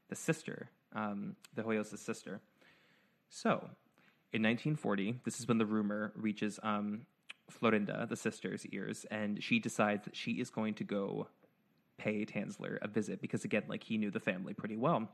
[0.09, 2.41] the sister, um, the Hoyos' sister.
[3.29, 3.51] So,
[4.33, 7.03] in 1940, this is when the rumor reaches um,
[7.51, 11.29] Florinda, the sister's ears, and she decides that she is going to go
[11.99, 15.09] pay Tanzler a visit because, again, like he knew the family pretty well.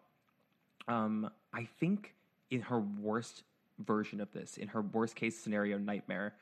[0.88, 2.14] Um, I think
[2.52, 3.44] in her worst
[3.78, 6.34] version of this, in her worst case scenario nightmare,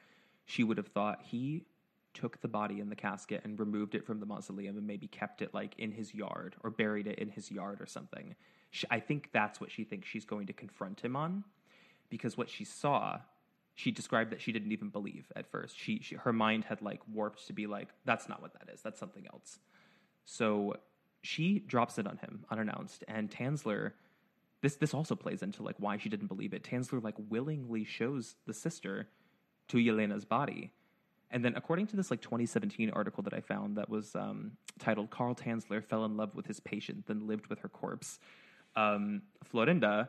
[0.44, 1.64] she would have thought he
[2.12, 5.40] took the body in the casket and removed it from the mausoleum and maybe kept
[5.40, 8.34] it like in his yard or buried it in his yard or something.
[8.72, 11.44] She, I think that's what she thinks she's going to confront him on
[12.08, 13.20] because what she saw,
[13.76, 15.78] she described that she didn't even believe at first.
[15.78, 18.82] She, she her mind had like warped to be like that's not what that is.
[18.82, 19.60] That's something else.
[20.24, 20.74] So
[21.22, 23.92] she drops it on him unannounced and Tanzler
[24.62, 26.64] this this also plays into like why she didn't believe it.
[26.64, 29.08] Tanzler like willingly shows the sister
[29.68, 30.72] to Yelena's body.
[31.30, 35.10] And then, according to this like 2017 article that I found that was um, titled
[35.10, 38.18] "Carl Tanzler fell in love with his patient, then lived with her corpse,"
[38.76, 40.08] um, Florinda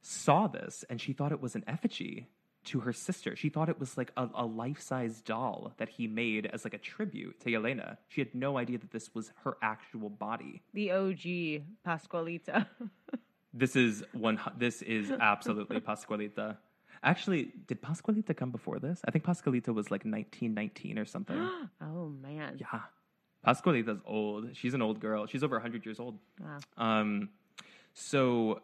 [0.00, 2.28] saw this and she thought it was an effigy
[2.64, 3.34] to her sister.
[3.34, 6.78] She thought it was like a, a life-size doll that he made as like a
[6.78, 7.96] tribute to Yelena.
[8.08, 10.62] She had no idea that this was her actual body.
[10.74, 12.66] The OG Pascualita.
[13.58, 14.40] This is one.
[14.56, 16.56] This is absolutely Pascualita.
[17.02, 19.00] Actually, did Pascualita come before this?
[19.04, 21.36] I think Pascualita was like 1919 or something.
[21.80, 22.58] oh man.
[22.58, 22.80] yeah.
[23.46, 24.56] Pascualita's old.
[24.56, 25.26] She's an old girl.
[25.26, 26.18] She's over 100 years old.
[26.40, 26.58] Wow.
[26.76, 27.30] Um,
[27.94, 28.62] so,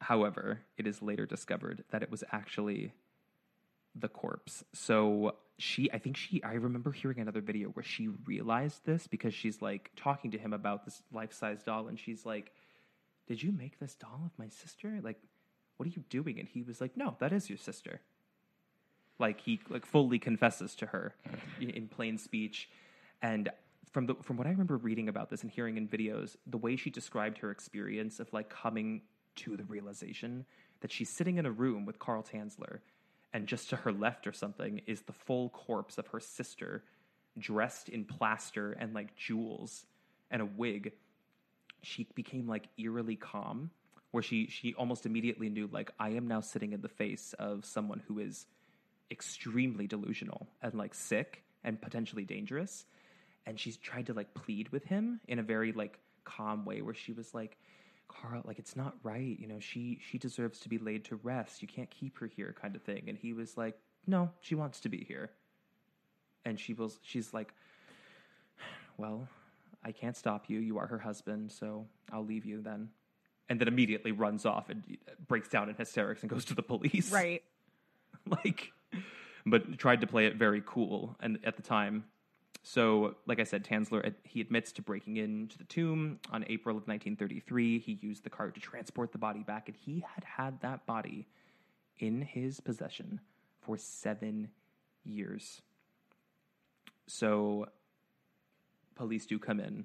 [0.00, 2.92] however, it is later discovered that it was actually
[3.94, 4.64] the corpse.
[4.72, 9.34] So she, I think she, I remember hearing another video where she realized this because
[9.34, 12.52] she's like talking to him about this life size doll, and she's like,
[13.26, 15.00] "Did you make this doll of my sister?
[15.02, 15.20] Like,
[15.76, 18.00] what are you doing?" And he was like, "No, that is your sister."
[19.18, 21.14] Like he like fully confesses to her
[21.60, 22.68] in- in plain speech,
[23.22, 23.48] and
[23.90, 26.76] from the from what I remember reading about this and hearing in videos, the way
[26.76, 29.02] she described her experience of like coming
[29.36, 30.44] to the realization
[30.80, 32.80] that she's sitting in a room with Carl Tanzler,
[33.32, 36.84] and just to her left or something is the full corpse of her sister,
[37.38, 39.86] dressed in plaster and like jewels
[40.30, 40.92] and a wig.
[41.86, 43.70] She became like eerily calm,
[44.10, 47.64] where she she almost immediately knew like I am now sitting in the face of
[47.64, 48.46] someone who is
[49.10, 52.84] extremely delusional and like sick and potentially dangerous.
[53.46, 56.94] And she's tried to like plead with him in a very like calm way where
[56.94, 57.56] she was like
[58.08, 61.62] carl like it's not right you know she she deserves to be laid to rest.
[61.62, 63.04] You can't keep her here kind of thing.
[63.06, 65.30] And he was like no she wants to be here.
[66.44, 67.54] And she was she's like
[68.98, 69.28] well
[69.86, 70.58] i can't stop you.
[70.58, 72.90] You are her husband so i'll leave you then.
[73.48, 76.62] And then immediately runs off and uh, breaks down in hysterics and goes to the
[76.62, 77.12] police.
[77.12, 77.42] Right.
[78.28, 78.72] like
[79.44, 82.04] but tried to play it very cool and at the time.
[82.62, 86.18] So like i said tanzler he admits to breaking into the tomb.
[86.32, 90.04] On april of 1933 he used the cart to transport the body back and he
[90.14, 91.28] had had that body
[91.98, 93.20] in his possession
[93.60, 94.50] for seven
[95.04, 95.62] years.
[97.06, 97.68] So
[98.96, 99.84] police do come in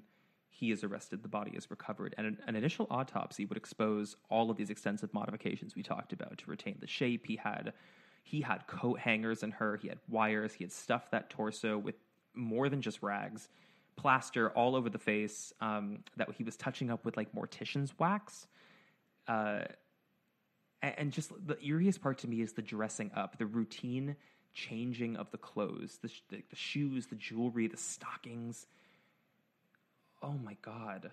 [0.52, 4.50] he is arrested the body is recovered and an, an initial autopsy would expose all
[4.50, 7.72] of these extensive modifications we talked about to retain the shape he had.
[8.22, 11.96] He had coat hangers in her he had wires he had stuffed that torso with
[12.34, 13.48] more than just rags
[13.96, 18.46] plaster all over the face um, that he was touching up with like mortician's wax.
[19.28, 19.60] Uh,
[20.82, 24.16] and just the eeriest part to me is the dressing up the routine
[24.52, 28.66] changing of the clothes the, sh- the, the shoes the jewelry the stockings
[30.22, 31.10] oh my god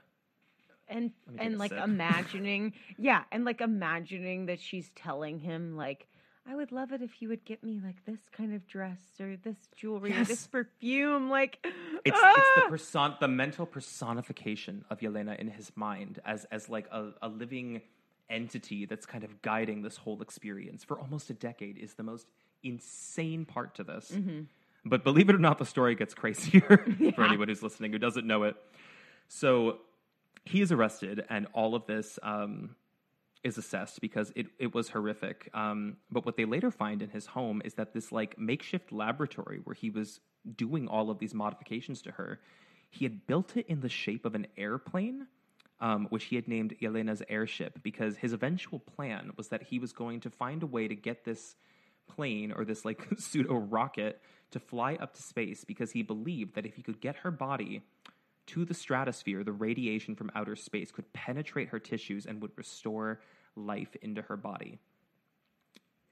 [0.88, 1.84] and Let me take and like sip.
[1.84, 6.08] imagining yeah and like imagining that she's telling him like
[6.48, 9.38] i would love it if you would get me like this kind of dress or
[9.44, 11.60] this jewelry or this perfume like
[12.06, 12.34] it's ah!
[12.38, 17.12] it's the person the mental personification of Yelena in his mind as as like a,
[17.22, 17.82] a living
[18.30, 22.28] entity that's kind of guiding this whole experience for almost a decade is the most
[22.64, 24.12] insane part to this.
[24.86, 26.86] But believe it or not, the story gets crazier
[27.16, 28.56] for anyone who's listening who doesn't know it.
[29.30, 29.78] So
[30.44, 32.76] he is arrested, and all of this um,
[33.44, 35.50] is assessed because it, it was horrific.
[35.54, 39.62] Um, but what they later find in his home is that this like makeshift laboratory
[39.64, 40.20] where he was
[40.56, 42.40] doing all of these modifications to her,
[42.90, 45.28] he had built it in the shape of an airplane,
[45.80, 49.94] um, which he had named Elena's airship because his eventual plan was that he was
[49.94, 51.56] going to find a way to get this
[52.08, 54.20] plane or this like pseudo rocket
[54.50, 57.84] to fly up to space because he believed that if he could get her body
[58.50, 63.22] to the stratosphere, the radiation from outer space could penetrate her tissues and would restore
[63.56, 64.80] life into her body.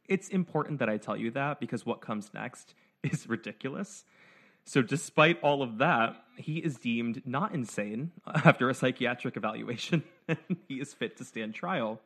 [0.08, 2.74] It's important that I tell you that because what comes next
[3.04, 4.06] is ridiculous.
[4.66, 10.38] So, despite all of that, he is deemed not insane after a psychiatric evaluation and
[10.68, 12.00] he is fit to stand trial.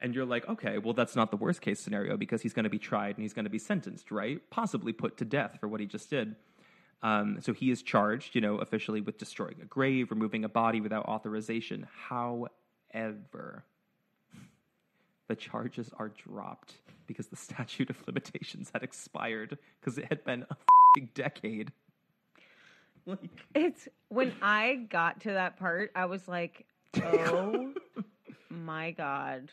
[0.00, 2.70] And you're like, okay, well, that's not the worst case scenario because he's going to
[2.70, 4.40] be tried and he's going to be sentenced, right?
[4.50, 6.36] Possibly put to death for what he just did.
[7.02, 10.80] Um, so he is charged, you know, officially with destroying a grave, removing a body
[10.80, 11.86] without authorization.
[12.08, 13.64] However,
[15.28, 16.74] the charges are dropped
[17.06, 21.72] because the statute of limitations had expired because it had been a decade.
[23.04, 26.66] Like, it's when I got to that part, I was like,
[27.02, 27.72] oh
[28.50, 29.52] my God.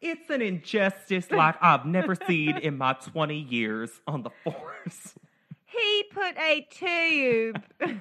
[0.00, 5.14] It's an injustice like I've never seen in my 20 years on the force.
[5.76, 7.60] He put a tube.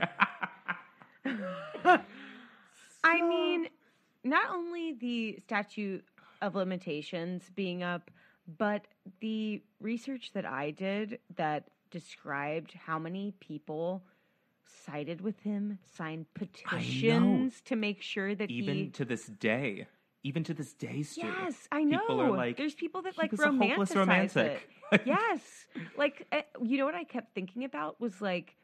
[3.04, 3.68] I mean,
[4.24, 6.06] not only the statute
[6.42, 8.10] of limitations being up,
[8.58, 8.88] but
[9.22, 14.04] the research that I did that described how many people
[14.86, 19.88] sided with him, signed petitions to make sure that Even he to this day,
[20.24, 22.00] even to this day, Stu, Yes, I know.
[22.00, 25.02] People are like, There's people that like romanticize romantic." it.
[25.06, 25.68] yes,
[25.98, 28.56] like uh, you know what I kept thinking about was like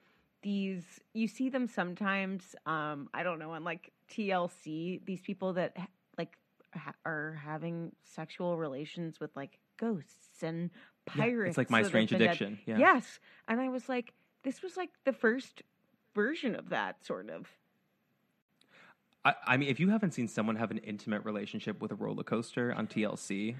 [0.41, 0.83] these.
[1.13, 2.55] You see them sometimes.
[2.65, 5.03] Um, I don't know on like TLC.
[5.05, 5.75] These people that
[6.17, 6.37] like
[6.73, 10.69] ha- are having sexual relations with like ghosts and
[11.15, 11.49] Yeah, pirates.
[11.49, 12.59] it's like my strange addiction.
[12.65, 12.77] Yeah.
[12.77, 15.63] Yes, and I was like, this was like the first
[16.15, 17.47] version of that sort of.
[19.25, 22.23] I, I mean, if you haven't seen someone have an intimate relationship with a roller
[22.23, 23.55] coaster on TLC,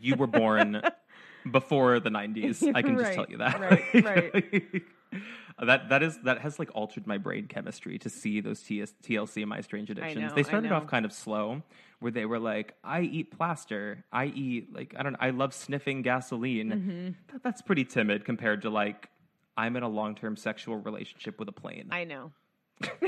[0.00, 0.80] you were born
[1.50, 2.72] before the 90s.
[2.74, 3.60] I can just Right, tell you that.
[3.60, 4.82] right, right.
[5.62, 9.44] that that is that has like altered my brain chemistry to see those TS, TLC
[9.46, 10.30] My Strange Addictions.
[10.30, 11.62] know, they started off kind of slow,
[12.00, 14.04] where they were like, "I eat plaster.
[14.12, 15.12] I eat like I don't.
[15.12, 17.32] Know, I love sniffing gasoline." Mm-hmm.
[17.32, 19.10] That, that's pretty timid compared to like,
[19.56, 22.32] "I'm in a long term sexual relationship with a plane." I know.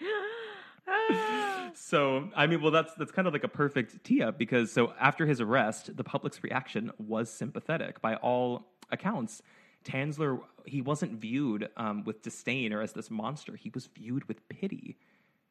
[1.74, 5.26] So I mean, well, that's that's kind of like a perfect up because so after
[5.26, 9.42] his arrest, the public's reaction was sympathetic by all accounts.
[9.84, 13.56] Tanzler he wasn't viewed um, with disdain or as this monster.
[13.56, 14.98] He was viewed with pity,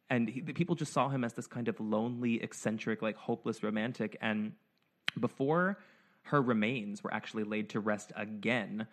[0.09, 4.15] and he, people just saw him as this kind of lonely, eccentric, like hopeless romantic.
[4.21, 4.51] And
[5.19, 5.79] before
[6.23, 8.85] her remains were actually laid to rest again,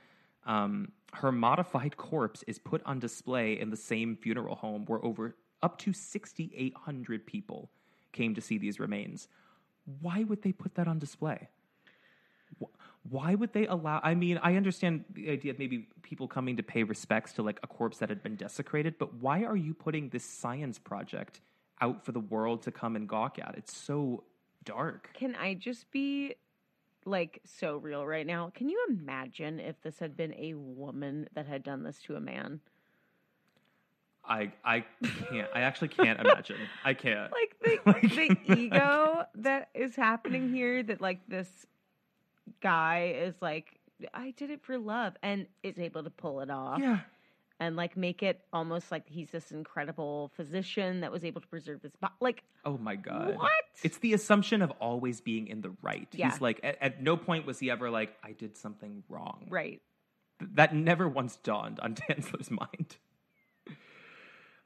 [0.46, 5.34] um, her modified corpse is put on display in the same funeral home where over
[5.64, 7.70] up to 6,800 people
[8.12, 9.28] came to see these remains.
[10.00, 11.48] Why would they put that on display?
[13.10, 14.00] Why would they allow?
[14.02, 17.58] I mean, I understand the idea of maybe people coming to pay respects to like
[17.62, 21.40] a corpse that had been desecrated, but why are you putting this science project
[21.80, 23.54] out for the world to come and gawk at?
[23.56, 24.24] It's so
[24.64, 25.10] dark.
[25.14, 26.34] Can I just be
[27.04, 28.52] like so real right now?
[28.54, 32.20] Can you imagine if this had been a woman that had done this to a
[32.20, 32.60] man?
[34.28, 34.84] I I
[35.30, 35.48] can't.
[35.54, 36.56] I actually can't imagine.
[36.84, 37.30] I can't.
[37.32, 38.02] Like the Like-
[38.46, 41.48] the ego that is happening here that like this
[42.62, 43.78] guy is like
[44.12, 47.00] I did it for love and is able to pull it off yeah.
[47.60, 51.82] and like make it almost like he's this incredible physician that was able to preserve
[51.82, 52.12] his body.
[52.20, 53.36] Like Oh my god.
[53.36, 53.50] what?
[53.82, 56.08] It's the assumption of always being in the right.
[56.12, 56.30] Yeah.
[56.30, 59.46] He's like, at, at no point was he ever like, I did something wrong.
[59.50, 59.80] right.
[60.40, 62.96] Th- That never once dawned on Tanzler's mind.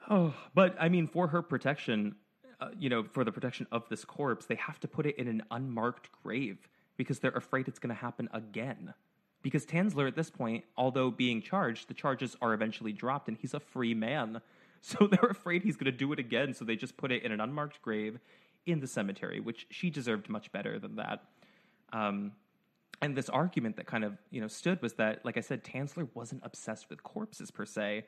[0.09, 2.16] Oh, but I mean, for her protection,
[2.61, 5.28] uh, you know, for the protection of this corpse, they have to put it in
[5.28, 8.94] an unmarked grave because they're afraid it's going to happen again.
[9.42, 13.54] Because Tanzler, at this point, although being charged, the charges are eventually dropped and he's
[13.54, 14.40] a free man.
[14.80, 16.54] So they're afraid he's going to do it again.
[16.54, 18.20] So they just put it in an unmarked grave
[18.64, 21.24] in the cemetery, which she deserved much better than that.
[21.92, 22.30] Um,
[23.02, 26.09] and this argument that kind of you know stood was that, like I said, Tanzler
[26.14, 28.04] wasn't obsessed with corpses per se,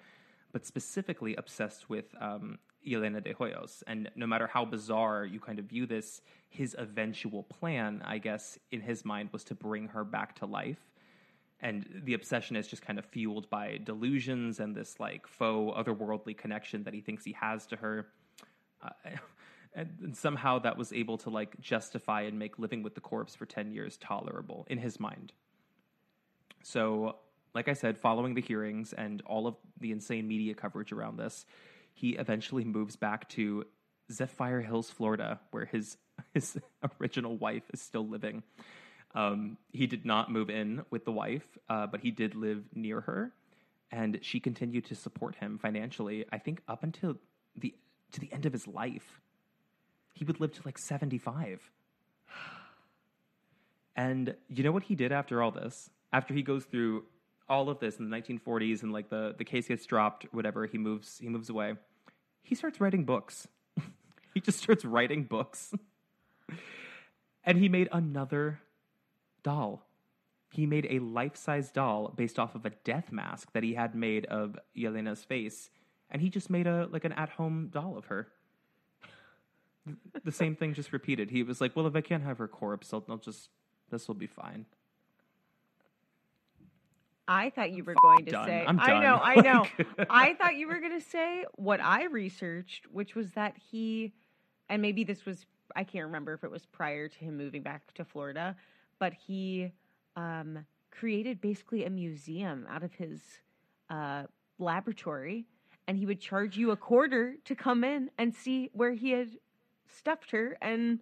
[0.52, 3.82] but specifically obsessed with um, Elena de Hoyos.
[3.86, 8.58] And no matter how bizarre you kind of view this, his eventual plan, I guess,
[8.70, 10.80] in his mind was to bring her back to life.
[11.60, 16.36] And the obsession is just kind of fueled by delusions and this like faux otherworldly
[16.36, 18.06] connection that he thinks he has to her.
[18.82, 18.90] Uh,
[19.74, 23.34] and, and somehow that was able to like justify and make living with the corpse
[23.34, 25.32] for 10 years tolerable in his mind.
[26.62, 27.16] So,
[27.54, 31.46] like I said, following the hearings and all of the insane media coverage around this,
[31.94, 33.64] he eventually moves back to
[34.10, 35.96] Zephyrhills, Florida, where his
[36.34, 36.58] his
[37.00, 38.42] original wife is still living.
[39.14, 43.00] Um, he did not move in with the wife, uh, but he did live near
[43.00, 43.32] her,
[43.90, 46.24] and she continued to support him financially.
[46.30, 47.16] I think up until
[47.56, 47.74] the
[48.12, 49.20] to the end of his life,
[50.14, 51.70] he would live to like seventy five.
[53.96, 55.90] And you know what he did after all this?
[56.10, 57.04] After he goes through
[57.50, 60.78] all of this in the 1940s and like the, the case gets dropped, whatever, he
[60.78, 61.74] moves he moves away.
[62.42, 63.46] He starts writing books.
[64.34, 65.74] he just starts writing books.
[67.44, 68.60] and he made another
[69.42, 69.84] doll.
[70.52, 74.26] He made a life-size doll based off of a death mask that he had made
[74.26, 75.70] of Yelena's face,
[76.10, 78.28] and he just made a like an at-home doll of her.
[80.22, 81.30] The same thing just repeated.
[81.30, 83.48] He was like, "Well, if I can't have her corpse, I'll, I'll just
[83.90, 84.66] this will be fine."
[87.30, 88.46] I thought you were going to done.
[88.46, 88.64] say.
[88.66, 89.20] I'm I know.
[89.22, 89.64] I know.
[90.10, 94.12] I thought you were going to say what I researched, which was that he,
[94.68, 97.94] and maybe this was, I can't remember if it was prior to him moving back
[97.94, 98.56] to Florida,
[98.98, 99.70] but he
[100.16, 103.20] um, created basically a museum out of his
[103.90, 104.24] uh,
[104.58, 105.46] laboratory,
[105.86, 109.30] and he would charge you a quarter to come in and see where he had
[109.88, 110.98] stuffed her and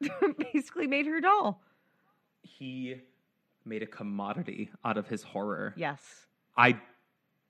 [0.52, 1.60] basically made her doll.
[2.42, 2.94] he
[3.64, 5.74] made a commodity out of his horror.
[5.76, 6.00] Yes.
[6.56, 6.80] I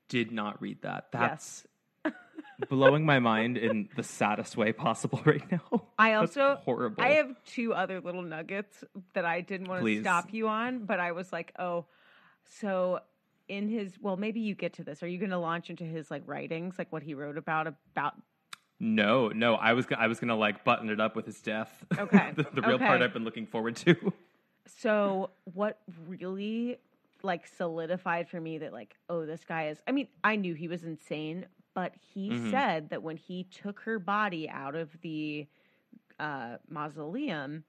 [0.09, 1.07] did not read that.
[1.11, 1.65] That's
[2.05, 2.13] yes.
[2.69, 5.85] blowing my mind in the saddest way possible right now.
[5.97, 7.03] I That's also horrible.
[7.03, 8.83] I have two other little nuggets
[9.13, 11.85] that I didn't want to stop you on, but I was like, oh,
[12.59, 12.99] so
[13.47, 15.03] in his well, maybe you get to this.
[15.03, 18.15] Are you going to launch into his like writings, like what he wrote about about?
[18.79, 19.55] no, no.
[19.55, 21.85] I was I was gonna like button it up with his death.
[21.97, 23.01] Okay, the, the real part.
[23.01, 24.13] I've been looking forward to.
[24.79, 26.77] So what really
[27.23, 29.81] like solidified for me that like, oh, this guy is.
[29.87, 32.49] I mean, I knew he was insane, but he Mhm.
[32.49, 35.47] said that when he took her body out of the
[36.19, 37.63] uh, mausoleum,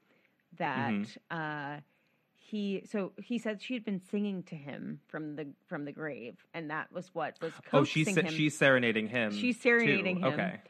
[0.58, 1.16] that Mhm.
[1.30, 1.80] uh,
[2.36, 6.44] he so he said she had been singing to him from the from the grave,
[6.54, 9.32] and that was what was Oh, she's him she's serenading him.
[9.32, 9.62] She's too.
[9.62, 10.32] serenading him.
[10.32, 10.60] Okay.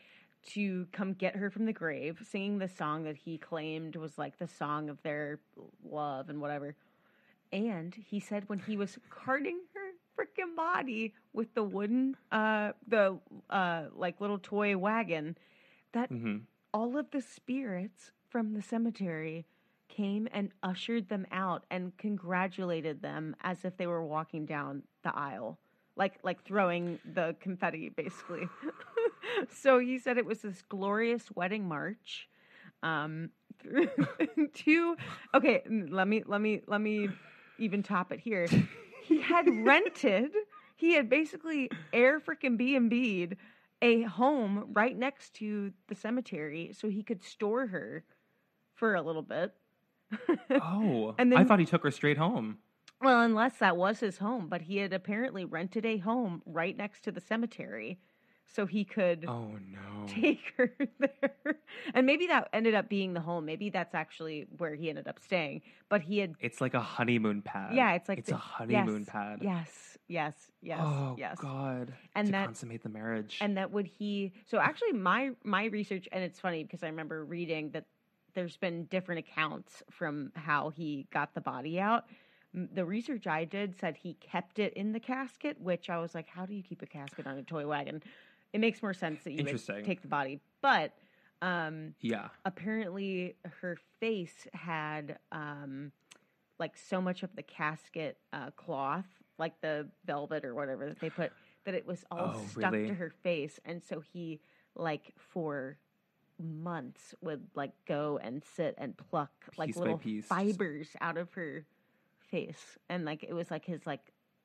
[0.50, 4.38] To come get her from the grave, singing the song that he claimed was like
[4.38, 5.38] the song of their
[5.88, 6.74] love and whatever.
[7.52, 13.18] And he said when he was carting her freaking body with the wooden, uh, the
[13.50, 15.36] uh, like little toy wagon,
[15.92, 16.38] that mm-hmm.
[16.72, 19.46] all of the spirits from the cemetery
[19.88, 25.14] came and ushered them out and congratulated them as if they were walking down the
[25.14, 25.58] aisle
[25.96, 28.48] like like throwing the confetti basically.
[29.54, 32.28] So he said it was this glorious wedding march
[32.82, 33.30] um
[34.54, 34.96] to
[35.32, 37.08] okay let me let me let me
[37.58, 38.46] even top it here.
[39.04, 40.32] He had rented
[40.76, 43.36] he had basically air freaking b and b'd
[43.80, 48.04] a home right next to the cemetery so he could store her
[48.74, 49.52] for a little bit.
[50.50, 52.58] Oh, And then, I thought he took her straight home.
[53.02, 57.02] Well unless that was his home but he had apparently rented a home right next
[57.04, 57.98] to the cemetery
[58.54, 60.04] so he could Oh no.
[60.08, 61.56] take her there.
[61.94, 63.46] And maybe that ended up being the home.
[63.46, 65.62] Maybe that's actually where he ended up staying.
[65.88, 67.74] But he had It's like a honeymoon pad.
[67.74, 69.38] Yeah, it's like it's the- a honeymoon yes, pad.
[69.40, 71.38] yes, yes, yes, oh yes.
[71.40, 71.94] God.
[72.14, 73.38] And to that consummate the marriage.
[73.40, 77.24] and that would he so actually my my research and it's funny because I remember
[77.24, 77.86] reading that
[78.34, 82.04] there's been different accounts from how he got the body out.
[82.54, 86.28] The research I did said he kept it in the casket, which I was like,
[86.28, 88.02] how do you keep a casket on a toy wagon?
[88.52, 90.92] It makes more sense that you would take the body, but
[91.40, 92.28] um, yeah.
[92.44, 95.90] apparently her face had um
[96.58, 99.06] like so much of the casket uh, cloth
[99.38, 101.32] like the velvet or whatever that they put
[101.64, 102.86] that it was all Oh, stuck really?
[102.86, 104.40] to her face and so he
[104.76, 105.76] like for
[106.38, 111.32] months would like go and sit and pluck like Piece by little fibers out of
[111.32, 111.66] her
[112.32, 114.00] face and like it was like his like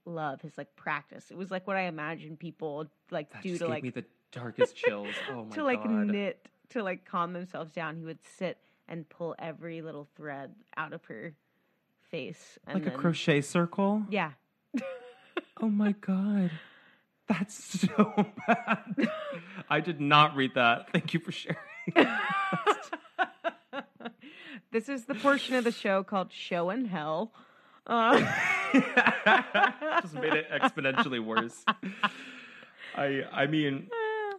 [0.06, 3.60] love his like practice it was like what i imagine people like That do just
[3.62, 5.08] to gave like me the darkest chills.
[5.32, 6.08] Oh my to like God.
[6.08, 8.58] knit to like calm themselves down he would sit
[8.90, 11.34] and pull every little thread out of her
[12.12, 14.04] face and like a crochet circle.
[14.10, 14.32] yeah
[15.62, 16.52] Oh my god.
[17.28, 18.14] That's so
[18.48, 19.10] bad.
[19.70, 20.92] I did not read that.
[20.94, 21.58] Thank you for sharing.
[24.72, 27.32] this is the portion of the show called show and hell
[27.88, 28.20] uh,
[30.02, 31.64] Just made it exponentially worse.
[32.96, 33.90] I I mean,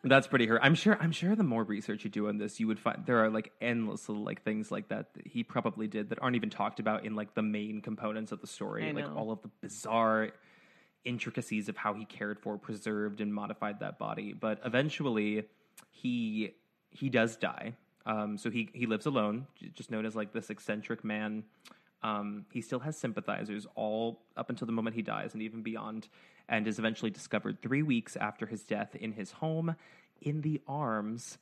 [0.04, 0.60] That's pretty hurt.
[0.62, 0.96] I'm sure.
[1.00, 1.34] I'm sure.
[1.34, 4.24] The more research you do on this, you would find there are like endless little
[4.24, 7.34] like things like that, that he probably did that aren't even talked about in like
[7.34, 8.88] the main components of the story.
[8.88, 9.14] I Like know.
[9.16, 10.30] all of the bizarre
[11.04, 14.32] intricacies of how he cared for, preserved, and modified that body.
[14.32, 15.44] But eventually,
[15.90, 16.54] he
[16.90, 17.74] he does die.
[18.06, 21.44] Um, so he he lives alone, just known as like this eccentric man.
[22.02, 26.08] Um, he still has sympathizers all up until the moment he dies and even beyond,
[26.48, 29.74] and is eventually discovered three weeks after his death in his home
[30.20, 31.38] in the arms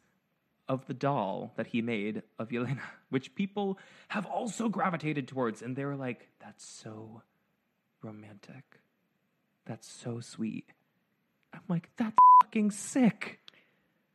[0.69, 2.81] of the doll that he made of Yelena,
[3.11, 3.79] which people
[4.09, 5.63] have also gravitated towards.
[5.63, 7.23] And they were like, that's so
[8.03, 8.65] romantic.
[9.67, 10.67] That's so sweet.
[11.53, 13.41] I'm like, that's fucking sick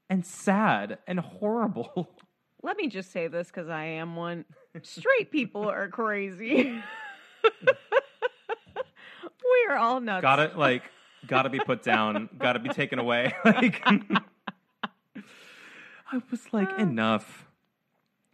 [0.10, 2.10] and sad and horrible.
[2.64, 4.46] Let me just say this because I am one.
[4.84, 6.82] Straight people are crazy.
[9.44, 10.22] we are all nuts.
[10.22, 10.84] gotta like
[11.28, 14.22] gotta be put down gotta be taken away like i
[16.30, 16.76] was like uh.
[16.78, 17.46] enough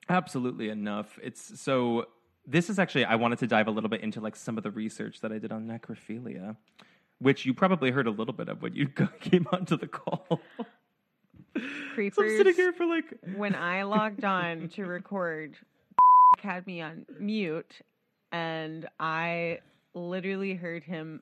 [0.10, 2.06] absolutely enough it's so
[2.46, 4.72] this is actually i wanted to dive a little bit into like some of the
[4.72, 6.56] research that i did on necrophilia
[7.20, 8.88] which you probably heard a little bit of when you
[9.22, 10.40] came onto the call
[11.94, 12.16] Creepers.
[12.16, 15.56] so i'm sitting here for like when I logged on to record,
[16.42, 17.82] had me on mute,
[18.32, 19.60] and I
[19.94, 21.22] literally heard him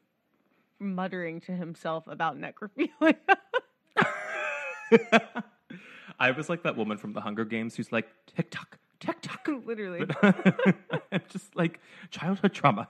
[0.80, 3.16] muttering to himself about necrophilia.
[6.20, 9.48] i was like that woman from the hunger games who's like tick tock tick tock
[9.66, 10.06] literally.
[11.30, 12.88] Just like childhood trauma.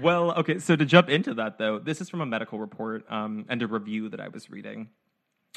[0.00, 3.44] well, okay, so to jump into that though, this is from a medical report um,
[3.48, 4.90] and a review that I was reading.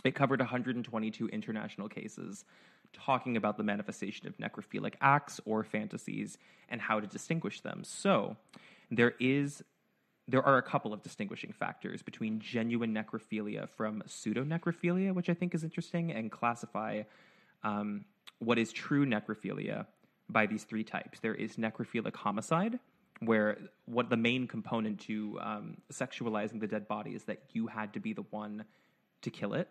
[0.03, 2.45] It covered 122 international cases
[2.93, 6.37] talking about the manifestation of necrophilic acts or fantasies
[6.69, 7.83] and how to distinguish them.
[7.83, 8.37] So,
[8.89, 9.63] there is
[10.29, 15.55] there are a couple of distinguishing factors between genuine necrophilia from pseudonecrophilia, which I think
[15.55, 17.03] is interesting, and classify
[17.63, 18.03] um,
[18.39, 19.85] what is true necrophilia
[20.29, 21.21] by these three types.
[21.21, 22.79] There is necrophilic homicide,
[23.21, 27.93] where what the main component to um, sexualizing the dead body is that you had
[27.93, 28.65] to be the one
[29.21, 29.69] to kill it.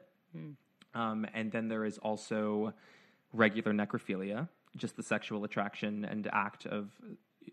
[0.95, 2.72] Um, and then there is also
[3.32, 6.91] regular necrophilia, just the sexual attraction and act of,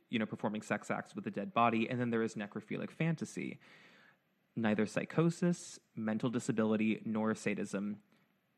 [0.09, 1.89] you know, performing sex acts with a dead body.
[1.89, 3.59] And then there is necrophilic fantasy.
[4.55, 7.97] Neither psychosis, mental disability, nor sadism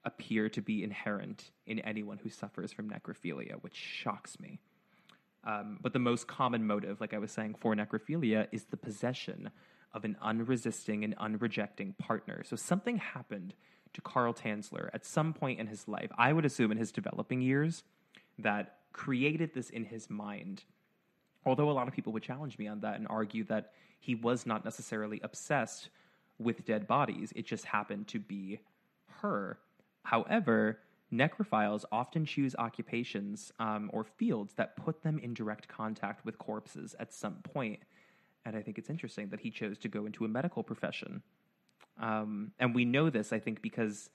[0.03, 4.59] appear to be inherent in anyone who suffers from necrophilia, which shocks me.
[5.43, 9.49] Um, but the most common motive, like I was saying, for necrophilia is the possession
[9.93, 12.43] of an unresisting and unrejecting partner.
[12.43, 13.53] So something happened
[13.95, 17.41] to Carl Tanzler at some point in his life, I would assume in his developing
[17.41, 17.83] years,
[18.37, 20.63] that created this in his mind.
[21.45, 24.45] Although a lot of people would challenge me on that and argue that he was
[24.45, 25.89] not necessarily obsessed
[26.39, 28.59] with dead bodies, it just happened to be
[29.21, 29.57] her.
[30.03, 30.79] However,
[31.11, 36.95] necrophiles often choose occupations um, or fields that put them in direct contact with corpses
[36.99, 37.79] at some point.
[38.43, 41.21] And I think it's interesting that he chose to go into a medical profession.
[41.99, 44.09] Um, and we know this, I think, because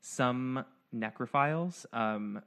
[0.00, 0.64] some
[0.94, 2.42] necrophiles um,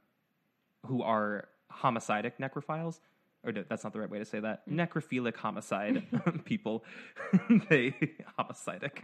[0.86, 3.00] who are homicidic necrophiles,
[3.44, 6.02] or no, that's not the right way to say that, necrophilic homicide
[6.44, 6.84] people,
[7.68, 7.94] they
[8.36, 9.02] homicidic.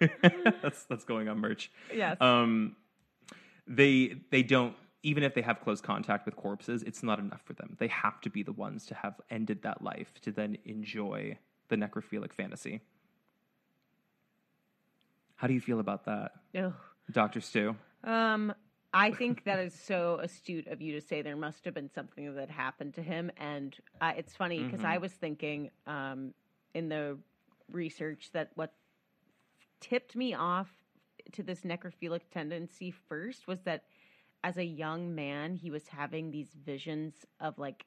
[0.62, 1.70] that's that's going on merch.
[1.92, 2.16] yes.
[2.20, 2.76] Um,
[3.66, 7.52] they they don't even if they have close contact with corpses, it's not enough for
[7.52, 7.76] them.
[7.78, 11.76] They have to be the ones to have ended that life to then enjoy the
[11.76, 12.80] necrophilic fantasy.
[15.44, 16.72] How do you feel about that, Ugh.
[17.12, 17.76] Doctor Stu?
[18.02, 18.54] Um,
[18.94, 22.34] I think that is so astute of you to say there must have been something
[22.36, 26.32] that happened to him, and uh, it's funny because I was thinking um,
[26.72, 27.18] in the
[27.70, 28.72] research that what
[29.80, 30.70] tipped me off
[31.32, 33.84] to this necrophilic tendency first was that
[34.42, 37.84] as a young man he was having these visions of like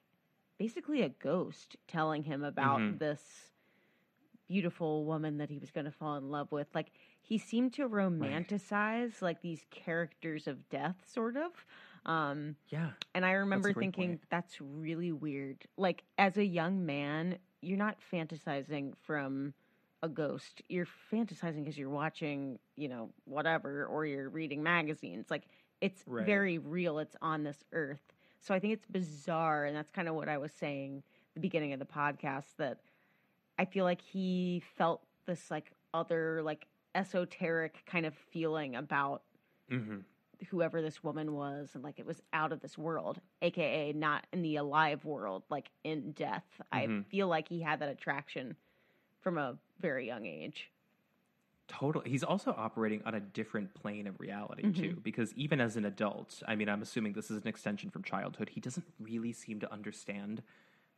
[0.60, 3.00] basically a ghost telling him about Mhm.
[3.00, 3.50] this
[4.46, 6.92] beautiful woman that he was going to fall in love with like
[7.28, 11.50] he seemed to romanticize like these characters of death sort of
[12.06, 14.20] um Yeah, and i remember great thinking point.
[14.30, 15.58] that's really weird.
[15.76, 19.52] Like as a young man you're not fantasizing from
[20.00, 20.62] a ghost.
[20.68, 25.26] You're fantasizing because you're watching you know whatever or you're reading magazines.
[25.30, 25.44] Like
[25.80, 26.24] it's Right.
[26.26, 26.98] very real.
[27.00, 28.12] It's on this earth.
[28.40, 31.40] So i think it's bizarre and that's kind of what i was saying at the
[31.40, 32.78] beginning of the podcast that
[33.58, 39.22] i feel like he felt this like other like esoteric kind of feeling about
[39.68, 39.98] hmm
[40.50, 44.40] whoever this woman was and like it was out of this world aka not in
[44.42, 47.04] the alive world like in death i Mhm.
[47.06, 48.56] feel like he had that attraction
[49.20, 50.70] from a very young age
[51.66, 52.08] Totally.
[52.08, 56.42] He's also operating on a different plane of reality too, because even as an adult,
[56.48, 58.48] I mean, I'm assuming this is an extension from childhood.
[58.48, 60.42] He doesn't really seem to understand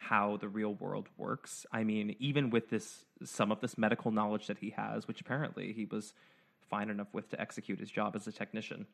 [0.01, 1.65] how the real world works.
[1.73, 5.73] I mean, even with this, some of this medical knowledge that he has, which apparently
[5.73, 6.15] he was
[6.69, 8.87] fine enough with to execute his job as a technician.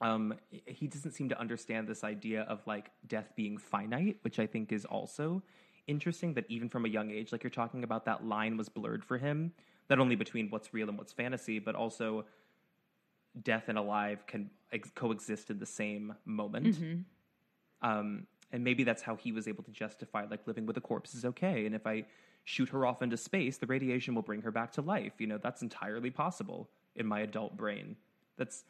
[0.00, 4.46] Um, he doesn't seem to understand this idea of like death being finite, which I
[4.46, 5.42] think is also
[5.86, 6.34] interesting.
[6.34, 9.18] That even from a young age, like you're talking about, that line was blurred for
[9.18, 9.52] him
[9.90, 12.24] not only between what's real and what's fantasy, but also
[13.42, 16.66] death and alive can ex- coexist in the same moment.
[17.82, 21.12] Um, and maybe that's how he was able to justify like living with a corpse
[21.12, 21.66] is okay.
[21.66, 22.04] And if I
[22.44, 25.14] shoot her off into space, the radiation will bring her back to life.
[25.18, 27.96] You know, that's entirely possible in my adult brain.
[28.36, 28.62] That's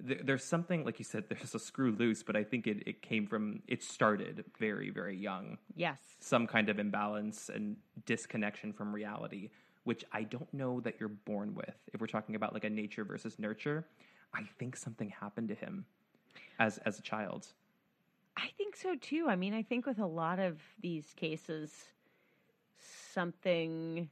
[0.00, 1.24] there, there's something like you said.
[1.30, 5.16] There's a screw loose, but I think it, it came from it started very very
[5.16, 5.98] young Yes.
[6.18, 7.76] some kind of imbalance and
[8.06, 9.50] disconnection from reality,
[9.84, 11.76] which I don't know that you're born with.
[11.92, 13.86] If we're talking about like a nature versus nurture,
[14.34, 15.84] I think something happened to him
[16.58, 17.46] as as a child.
[18.38, 19.26] I think so too.
[19.28, 21.72] I mean, I think with a lot of these cases,
[23.12, 24.08] something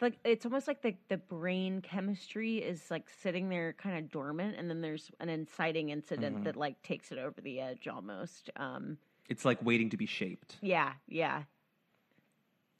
[0.00, 4.56] like it's almost like the the brain chemistry is like sitting there kind of dormant,
[4.58, 8.50] and then there's an inciting incident that like takes it over the edge almost.
[8.56, 8.98] Um,
[9.28, 10.58] It's like waiting to be shaped.
[10.60, 11.44] yeah, yeah,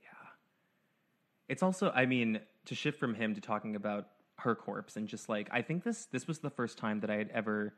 [0.03, 0.09] Yeah.
[1.49, 5.29] It's also, I mean, to shift from him to talking about her corpse and just
[5.29, 7.75] like I think this this was the first time that I had ever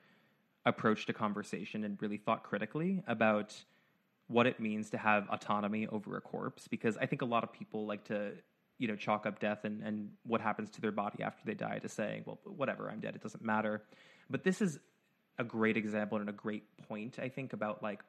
[0.67, 3.55] approached a conversation and really thought critically about
[4.29, 7.53] what it means to have autonomy over a corpse because I think a lot of
[7.53, 8.33] people like to
[8.79, 11.79] you know chalk up death and, and what happens to their body after they die
[11.79, 13.83] to saying well whatever I'm dead it doesn't matter.
[14.29, 14.79] But this is
[15.39, 18.03] a great example and a great point I think about like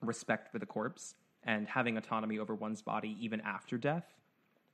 [0.00, 1.14] respect for the corpse
[1.44, 4.04] and having autonomy over one's body even after death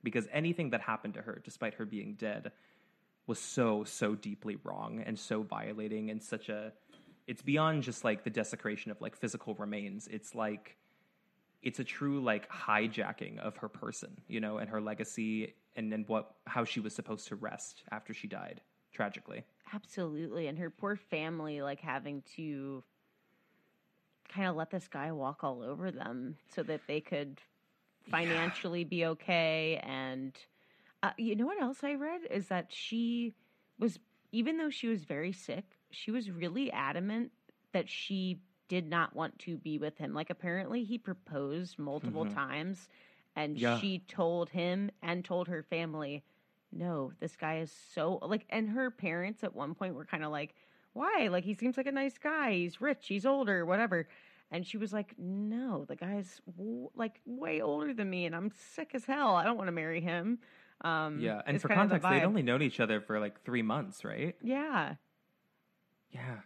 [0.02, 2.52] because anything that happened to her despite her being dead
[3.26, 6.72] was so so deeply wrong and so violating and such a
[7.28, 10.76] it's beyond just like the desecration of like physical remains it's like
[11.62, 16.04] it's a true like hijacking of her person you know and her legacy and then
[16.08, 18.60] what how she was supposed to rest after she died
[18.92, 20.46] tragically absolutely.
[20.46, 22.82] And her poor family, like having to
[24.28, 27.40] kind of let this guy walk all over them so that they could
[28.10, 29.80] financially be okay.
[29.82, 30.32] And
[31.02, 33.34] uh, you know what else I read is that she
[33.78, 33.98] was,
[34.32, 37.32] even though she was very sick, she was really adamant
[37.72, 40.12] that she did not want to be with him.
[40.14, 42.88] Like apparently he proposed multiple times
[43.34, 43.78] and Yeah.
[43.78, 46.22] she told him and told her family,
[46.70, 50.30] no, this guy is so like and her parents at one point were kind of
[50.30, 50.54] like,
[50.92, 51.28] why?
[51.30, 52.52] Like he seems like a nice guy.
[52.52, 54.08] He's rich, he's older, whatever.
[54.50, 58.50] And she was like, "No, the guy's w- like way older than me, and I'm
[58.74, 59.34] sick as hell.
[59.36, 60.38] I don't want to marry him."
[60.80, 63.62] Um, yeah and for of the context they'd only known each other for like three
[63.62, 64.94] months right yeah,
[66.10, 66.40] yeah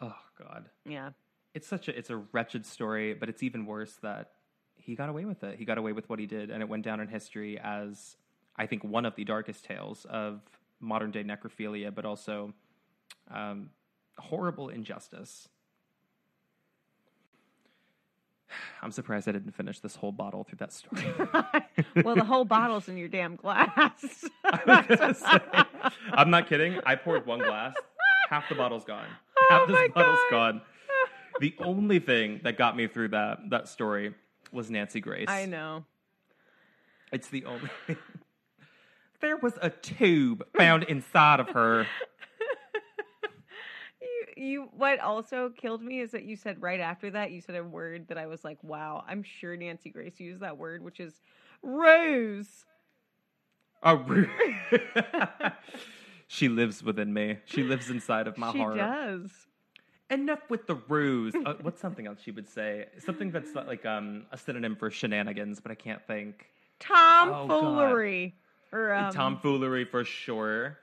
[0.00, 1.10] oh god yeah,
[1.54, 4.30] it's such a it's a wretched story, but it's even worse that
[4.74, 5.58] he got away with it.
[5.58, 8.16] He got away with what he did, and it went down in history as
[8.56, 10.40] I think one of the darkest tales of
[10.80, 12.52] modern day necrophilia, but also
[13.30, 13.70] um,
[14.18, 15.48] horrible injustice.
[18.82, 21.06] I'm surprised I didn't finish this whole bottle through that story.
[22.04, 24.24] well, the whole bottle's in your damn glass.
[24.44, 25.64] I
[26.12, 26.80] I'm not kidding.
[26.84, 27.74] I poured one glass.
[28.32, 29.04] Half the bottle's gone.
[29.36, 30.52] Oh half this Oh my bottle's God.
[30.52, 30.62] gone.
[31.40, 34.14] The only thing that got me through that that story
[34.52, 35.28] was Nancy Grace.
[35.28, 35.84] I know.
[37.12, 37.68] It's the only.
[39.20, 41.86] there was a tube found inside of her.
[44.00, 44.68] You, you.
[44.76, 48.08] What also killed me is that you said right after that you said a word
[48.08, 51.20] that I was like, "Wow, I'm sure Nancy Grace used that word," which is
[51.62, 52.64] rose.
[53.84, 54.28] A ru-
[56.32, 57.36] she lives within me.
[57.44, 58.72] She lives inside of my she heart.
[58.74, 59.30] She does.
[60.08, 61.34] Enough with the ruse.
[61.34, 62.86] Uh, what's something else she would say?
[63.04, 66.46] Something that's like um, a synonym for shenanigans, but I can't think.
[66.90, 68.34] Oh, Tomfoolery.
[68.72, 70.78] or um, Tomfoolery for sure.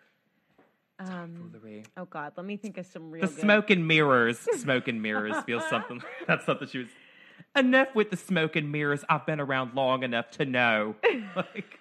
[0.99, 1.83] um, Foolery.
[1.97, 3.21] oh God, let me think of some real.
[3.21, 4.37] The good- smoke and mirrors.
[4.57, 5.99] Smoke and mirrors feels something.
[6.27, 6.87] That's something she was.
[7.55, 9.03] Enough with the smoke and mirrors.
[9.09, 10.95] I've been around long enough to know.
[11.35, 11.75] Like,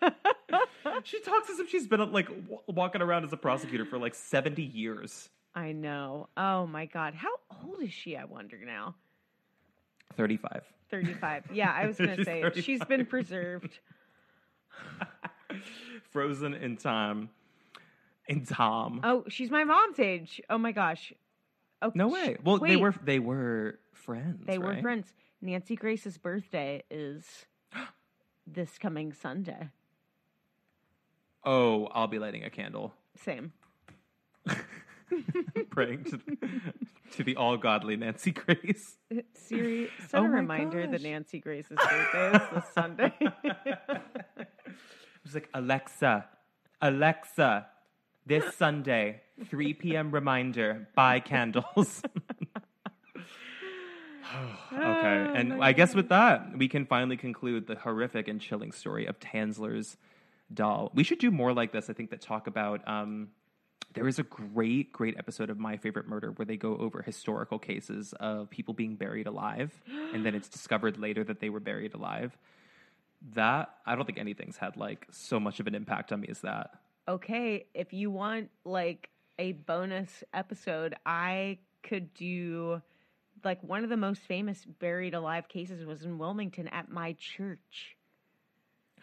[1.05, 4.14] she talks as if she's been like w- walking around as a prosecutor for like
[4.14, 5.28] seventy years.
[5.55, 6.28] I know.
[6.36, 7.30] Oh my God, how
[7.64, 8.16] old is she?
[8.16, 8.95] I wonder now.
[10.16, 10.62] Thirty-five.
[10.91, 11.45] Thirty-five.
[11.53, 13.78] Yeah, I was gonna She's say she's been preserved.
[16.11, 17.30] Frozen in time.
[18.28, 19.01] In time.
[19.05, 20.41] Oh, she's my mom's age.
[20.51, 21.12] Oh my gosh.
[21.80, 22.36] Oh no way.
[22.43, 24.47] Well, they were they were friends.
[24.47, 25.12] They were friends.
[25.41, 27.24] Nancy Grace's birthday is
[28.47, 29.68] this coming Sunday.
[31.45, 33.53] Oh, I'll be lighting a candle, Same.
[35.70, 36.20] praying to,
[37.12, 38.97] to the all godly Nancy Grace.
[39.34, 41.03] Siri, set Oh a my reminder that.
[41.03, 43.12] Nancy Grace's birthday is this Sunday.
[43.20, 43.32] It
[45.24, 46.26] was like, Alexa,
[46.80, 47.66] Alexa,
[48.26, 50.11] this Sunday, 3 p.m.
[50.11, 52.03] reminder, buy candles.
[54.72, 58.72] okay, Oh, and I guess with that, we can finally conclude the horrific and chilling
[58.72, 59.97] story of Tanzler's
[60.53, 60.91] doll.
[60.95, 62.87] We should do more like this, I think, that talk about.
[62.89, 63.29] Um,
[63.95, 67.59] there is a great, great episode of My Favorite Murder where they go over historical
[67.59, 69.73] cases of people being buried alive,
[70.13, 72.37] and then it's discovered later that they were buried alive.
[73.35, 76.41] That I don't think anything's had like so much of an impact on me as
[76.43, 76.71] that.
[77.09, 82.83] okay, if you want like a bonus episode, I could do
[83.45, 87.97] like one of the most famous buried alive cases was in Wilmington at my church.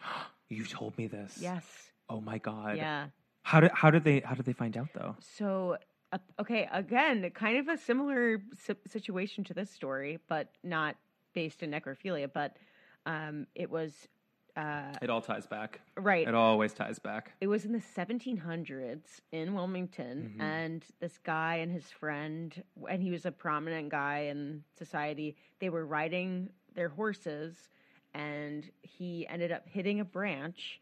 [0.48, 1.38] You told me this.
[1.40, 1.64] Yes.
[2.08, 2.76] Oh my god.
[2.76, 3.06] Yeah.
[3.42, 5.16] How did how did they how did they find out though?
[5.20, 5.76] So,
[6.12, 10.96] uh, okay, again, kind of a similar si- situation to this story, but not
[11.32, 12.30] based in necrophilia.
[12.32, 12.56] But
[13.06, 13.92] um, it was
[14.56, 15.80] uh, It all ties back.
[15.96, 16.26] right.
[16.26, 17.32] It always ties back.
[17.40, 20.42] It was in the 1700s in Wilmington, Mhm.
[20.42, 25.36] and this guy and his friend, and he was a prominent guy in society.
[25.60, 27.68] They were riding their horses,
[28.16, 30.80] and he ended up hitting a branch,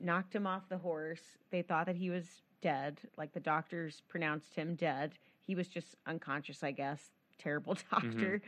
[0.00, 1.22] knocked him off the horse.
[1.50, 2.24] They thought that he was
[2.60, 5.12] dead, like the doctors pronounced him dead.
[5.40, 7.10] He was just unconscious, I guess.
[7.38, 8.42] Terrible doctor,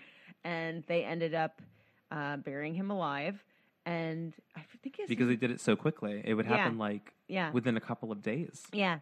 [0.44, 1.62] and they ended up
[2.10, 3.42] uh, burying him alive.
[3.86, 6.22] And I think his Because they did it so quickly.
[6.24, 6.56] It would Yeah.
[6.56, 8.66] happen like yeah within a couple of days.
[8.72, 8.98] Yeah.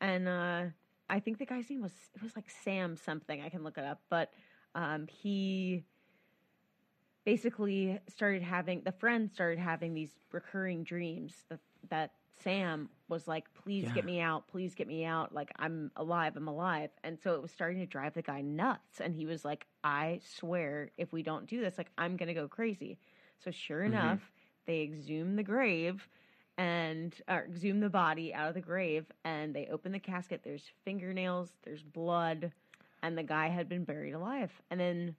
[0.00, 0.64] And uh
[1.10, 3.40] I think the guy's name was it was like Sam something.
[3.40, 4.30] I can look it up, but
[4.74, 5.84] um he
[7.24, 11.60] basically started having the friend started having these recurring dreams that
[11.90, 13.92] that Sam was like, "Please Yeah.
[13.92, 15.34] get me out, please get me out.
[15.34, 19.00] Like I'm alive, I'm alive." And so it was starting to drive the guy nuts
[19.00, 22.34] and he was like, "I swear if we don't do this, like I'm going to
[22.34, 22.98] go crazy."
[23.38, 24.20] So sure Mhm.
[24.22, 24.32] enough,
[24.66, 26.08] they exhume the grave
[26.56, 30.72] and or exhume the body out of the grave and they open the casket there's
[30.84, 32.52] fingernails there's blood
[33.02, 35.14] and the guy had been buried alive and then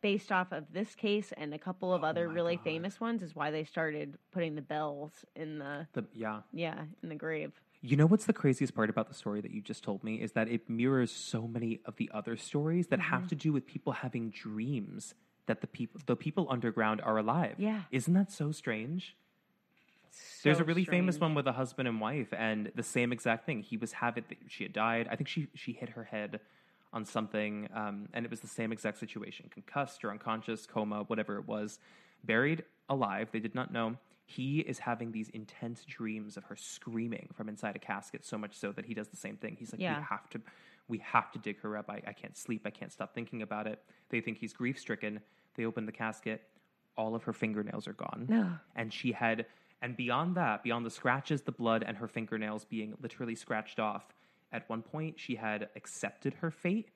[0.00, 2.64] based off of this case and a couple of Oh other really God.
[2.64, 6.40] famous ones is why they started putting the bells in the The, yeah.
[6.52, 9.60] yeah in the grave You know what's the craziest part about the story that you
[9.60, 13.22] just told me is that it mirrors so many of the other stories that have
[13.24, 13.28] Mhm.
[13.28, 15.14] to do with people having dreams
[15.46, 17.54] that the people the people underground are alive.
[17.58, 17.82] Yeah.
[17.90, 19.16] Isn't that so strange?
[20.42, 23.46] There's a So really famous one with a husband and wife, and the same exact
[23.46, 23.62] thing.
[23.62, 25.06] He was having it, she had died.
[25.10, 26.40] I think she she hit her head
[26.92, 31.38] on something, um, and it was the same exact situation: concussed or unconscious, coma, whatever
[31.38, 31.78] it was,
[32.24, 33.28] buried alive.
[33.32, 33.96] They did not know.
[34.24, 38.54] He is having these intense dreams of her screaming from inside a casket, so much
[38.54, 39.56] so that he does the same thing.
[39.58, 39.98] He's like, Yeah.
[39.98, 40.40] "We have to,
[40.88, 41.88] we have to dig her up.
[41.88, 42.62] I, I can't sleep.
[42.66, 45.20] I can't stop thinking about it." They think he's grief stricken.
[45.54, 46.42] They open the casket.
[46.96, 49.46] All of her fingernails are gone no and she had
[49.80, 54.08] and beyond that beyond the scratches the blood and her fingernails being literally scratched off
[54.52, 56.90] at one point she had accepted her fate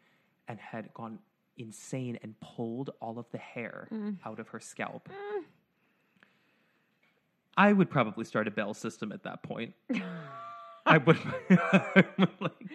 [0.48, 1.18] and had gone
[1.56, 4.16] insane and pulled all of the hair mm.
[4.24, 5.08] out of her scalp.
[5.08, 5.44] Mm.
[7.56, 9.74] I would probably start a bell system at that point.
[10.86, 11.18] I would
[12.40, 12.70] like,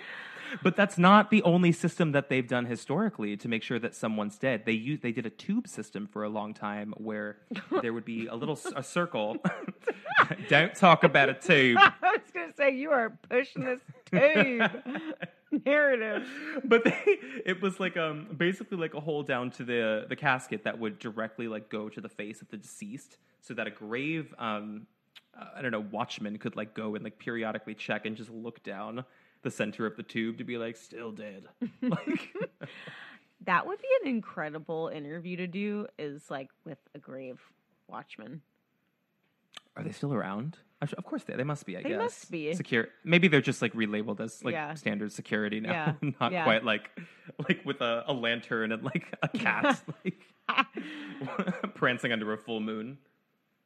[0.63, 4.37] but that's not the only system that they've done historically to make sure that someone's
[4.37, 4.63] dead.
[4.65, 7.37] They use they did a tube system for a long time where
[7.81, 9.37] there would be a little a circle.
[10.49, 11.77] Don't talk about a tube.
[11.81, 13.79] i was gonna say you are pushing this
[14.11, 14.71] tube
[15.65, 16.27] narrative
[16.63, 20.63] But they, it was like um basically like a hole down to the the casket
[20.63, 24.33] that would directly like go to the face of the deceased, so that a grave
[24.37, 24.87] um
[25.39, 28.63] uh, I don't know watchman could like go and like periodically check and just look
[28.63, 29.05] down
[29.43, 31.43] the center of the tube to be like still dead.
[31.81, 32.33] like
[33.45, 37.39] that would be an incredible interview to do is like with a grave
[37.87, 38.41] watchman
[39.75, 40.57] Are they still around?
[40.85, 41.35] Sure- Of course they.
[41.35, 41.75] They must be.
[41.77, 42.53] I They guess they must be.
[42.53, 42.87] secure.
[43.03, 44.73] Maybe they're just like relabeled as like Yeah.
[44.75, 45.71] standard security now.
[46.01, 46.11] Yeah.
[46.21, 46.43] Not Yeah.
[46.43, 46.89] quite like
[47.47, 50.21] like with a, a lantern and like a cat like
[51.75, 52.97] prancing under a full moon.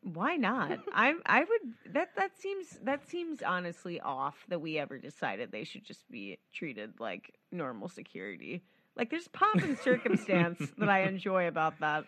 [0.04, 0.80] Why not?
[0.94, 5.64] I I would that that seems that seems honestly off that we ever decided they
[5.64, 8.64] should just be treated like normal security.
[8.96, 12.06] Like there's pomp and circumstance that I enjoy about that.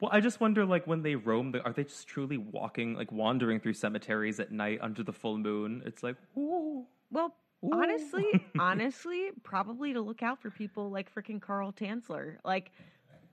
[0.00, 3.10] Well, I just wonder, like, when they roam, the, are they just truly walking, like,
[3.10, 5.82] wandering through cemeteries at night under the full moon?
[5.86, 7.34] It's like, ooh, Well,
[7.64, 7.70] ooh.
[7.72, 8.26] honestly,
[8.58, 12.72] honestly, probably to look out for people like freaking Carl Tanzler, like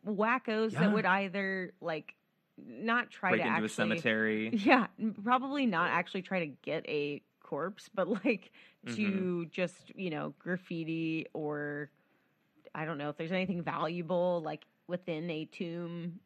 [0.08, 0.80] wackos Yeah.
[0.82, 2.16] that would either like
[2.58, 4.50] not try break to into actually a cemetery.
[4.54, 4.88] Yeah,
[5.24, 8.52] probably not actually try to get a corpse, but like
[8.86, 8.96] Mm-hmm.
[8.96, 11.90] to just you know graffiti or
[12.76, 16.20] I don't know if there's anything valuable like within a tomb,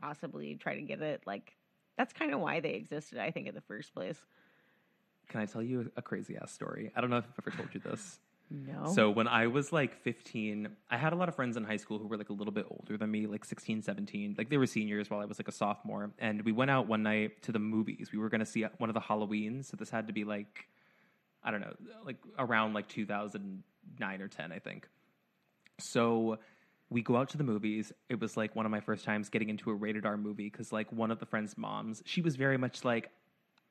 [0.00, 1.22] possibly try to get it.
[1.26, 1.56] Like
[1.96, 4.20] that's kind of why they existed, I think, in the first place.
[5.28, 6.90] Can I tell you a crazy ass story?
[6.96, 8.18] I don't know if I've ever told you this.
[8.50, 8.92] No.
[8.92, 11.98] So when I was like 15, I had a lot of friends in high school
[11.98, 14.34] who were like a little bit older than me, like 16, 17.
[14.36, 16.10] Like they were seniors while I was like a sophomore.
[16.18, 18.10] And we went out one night to the movies.
[18.12, 19.66] We were going to see uh, one of the Halloweens.
[19.66, 20.66] So this had to be like,
[21.44, 21.74] I don't know,
[22.04, 24.88] like around like 2009 or 10, I think.
[25.78, 26.38] So
[26.90, 27.92] we go out to the movies.
[28.08, 30.72] It was like one of my first times getting into a rated R movie because
[30.72, 33.10] like one of the friends' moms, she was very much like,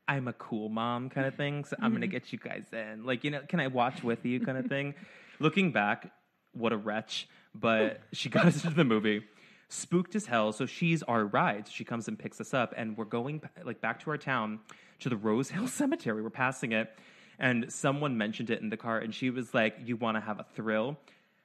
[0.09, 1.63] I'm a cool mom kind of thing.
[1.65, 2.13] So I'm going to mm-hmm.
[2.13, 3.05] get you guys in.
[3.05, 4.95] Like, you know, can I watch with you kind of thing?
[5.39, 6.11] Looking back,
[6.53, 7.29] what a wretch.
[7.53, 9.23] But she got us into the movie.
[9.69, 10.51] Spooked as hell.
[10.51, 11.67] So she's our ride.
[11.67, 12.73] So she comes and picks us up.
[12.75, 14.61] And we're going like back to our town
[15.01, 16.23] to the Rose Hill Cemetery.
[16.23, 16.91] We're passing it.
[17.37, 18.97] And someone mentioned it in the car.
[18.97, 20.97] And she was like, You want to have a thrill?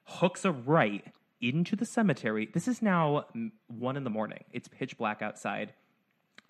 [0.04, 1.04] Hooks a right
[1.42, 2.48] into the cemetery.
[2.52, 3.26] This is now
[3.68, 4.44] one in the morning.
[4.52, 5.74] It's pitch black outside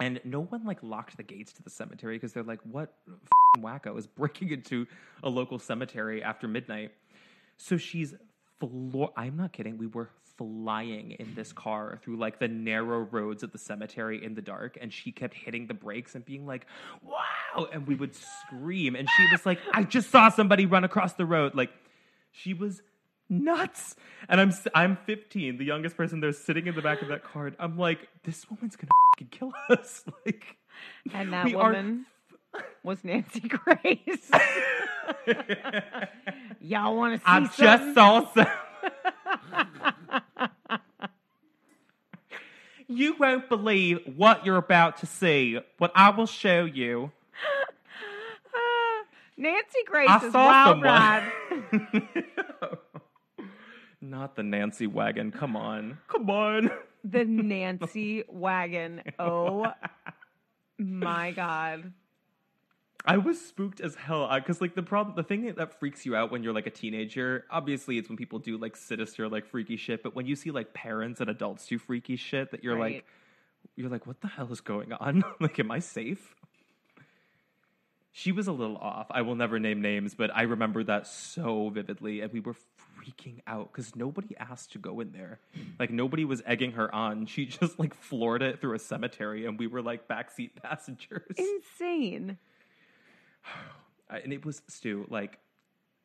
[0.05, 2.93] and no one like locked the gates to the cemetery because they're like, what
[3.57, 4.87] wacko is breaking into
[5.23, 6.93] a local cemetery after midnight?
[7.57, 8.15] So she's
[8.61, 9.13] floor.
[9.17, 9.79] I'm not kidding.
[9.79, 14.35] We were flying in this car through like the narrow roads of the cemetery in
[14.35, 16.67] the dark, and she kept hitting the brakes and being like,
[17.03, 21.15] "Wow!" And we would scream, and she was like, "I just saw somebody run across
[21.15, 21.71] the road." Like,
[22.33, 22.83] she was
[23.29, 23.97] nuts.
[24.29, 27.47] And I'm I'm 15, the youngest person there, sitting in the back of that car.
[27.49, 30.05] and I'm like, this woman's gonna f***ing kill us.
[30.27, 30.57] Like,
[31.13, 32.07] and that we are- woman
[32.83, 34.31] was Nancy Grace.
[36.61, 38.47] Y'all want to see I just saw some.
[42.89, 47.13] you won't believe what you're about to see, but I will show you.
[49.37, 50.89] Nancy Grace I is saw wild someone.
[50.89, 51.33] ride.
[54.11, 55.31] Not the Nancy wagon.
[55.33, 55.99] Come on.
[56.09, 56.71] Come on.
[57.05, 59.03] The Nancy wagon.
[59.19, 59.73] Oh
[60.79, 61.93] my god.
[63.07, 66.31] I was spooked as hell because, like, the problem, the thing that freaks you out
[66.31, 70.03] when you're like a teenager, obviously, it's when people do like sinister, like freaky shit.
[70.03, 72.95] But when you see like parents and adults do freaky shit, that you're Right.
[72.97, 73.05] like,
[73.77, 75.23] you're like, what the hell is going on?
[75.41, 76.35] like, am I safe?
[78.17, 79.09] She was a little off.
[79.11, 83.41] I will never name names, but I remember that so vividly, and we were freaking
[83.45, 85.41] out because nobody asked to go in there.
[85.81, 87.27] Like nobody was egging her on.
[87.27, 91.35] She just like floored it through a cemetery, and we were like backseat passengers.
[91.37, 92.39] Insane.
[94.11, 95.39] And it was Stu like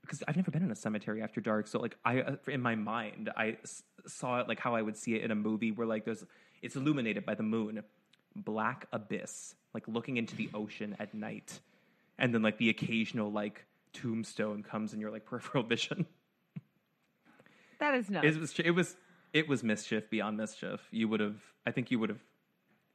[0.02, 2.74] because I've never been in a cemetery after dark, so like I uh, in my
[2.76, 5.86] mind I s- saw it like how I would see it in a movie where
[5.86, 6.26] like there's
[6.64, 7.84] it's illuminated by the moon,
[8.36, 11.60] black abyss, like looking into the ocean at night,
[12.20, 16.06] and then like the occasional like tombstone comes in your like peripheral vision.
[17.80, 18.28] That is nuts.
[18.28, 18.96] It was it was
[19.34, 20.82] it was mischief beyond mischief.
[20.92, 22.20] You would have I think you would have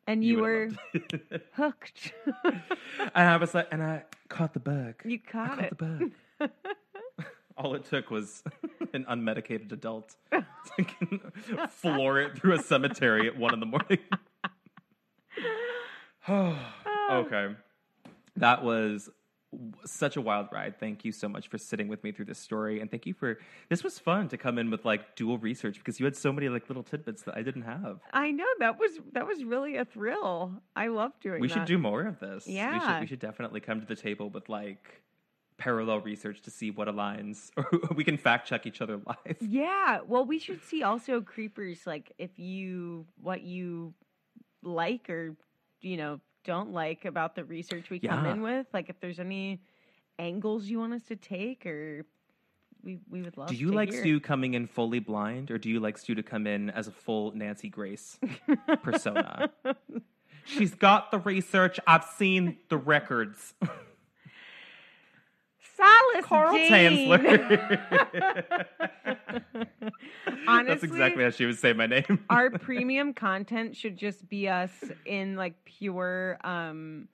[0.06, 1.46] and you, would were have loved it.
[1.54, 2.12] hooked.
[2.44, 2.60] and
[3.14, 4.96] I was like, and I caught the bug.
[5.04, 5.78] you I caught caught it.
[5.78, 6.50] the bug.
[7.56, 8.42] All it took was
[8.92, 13.98] an unmedicated adult to floor it through a cemetery at one in the morning.
[17.10, 17.54] okay.
[18.36, 19.10] That was
[19.84, 20.80] such a wild ride.
[20.80, 22.80] Thank you so much for sitting with me through this story.
[22.80, 26.00] And thank you for this was fun to come in with like dual research because
[26.00, 28.00] you had so many like little tidbits that I didn't have.
[28.12, 30.60] I know that was that was really a thrill.
[30.74, 31.54] I love doing We that.
[31.54, 32.46] should do more of this.
[32.46, 33.00] We should, Yeah.
[33.00, 35.02] we should definitely come to the table with like
[35.56, 39.36] parallel research to see what aligns or we can fact check each other live.
[39.40, 40.00] Yeah.
[40.04, 43.94] Well, we should see also creepers like if you what you
[44.64, 45.36] like or
[45.80, 48.32] you know don't like about the research we come Yeah.
[48.32, 48.66] in with.
[48.72, 49.60] Like if there's any
[50.18, 52.06] angles you want us to take or
[52.82, 54.00] we we would love to Do you to like hear.
[54.02, 56.92] Stu coming in fully blind or do you like Stu to come in as a
[56.92, 58.18] full Nancy Grace
[58.82, 59.50] persona?
[60.44, 61.80] She's got the research.
[61.86, 63.54] I've seen the records.
[66.22, 67.08] Silas Carl Dean.
[67.08, 68.66] Tanzler.
[70.46, 72.24] Honestly, That's exactly how she would say my name.
[72.30, 74.72] our premium content should just be us
[75.04, 77.08] in like pure um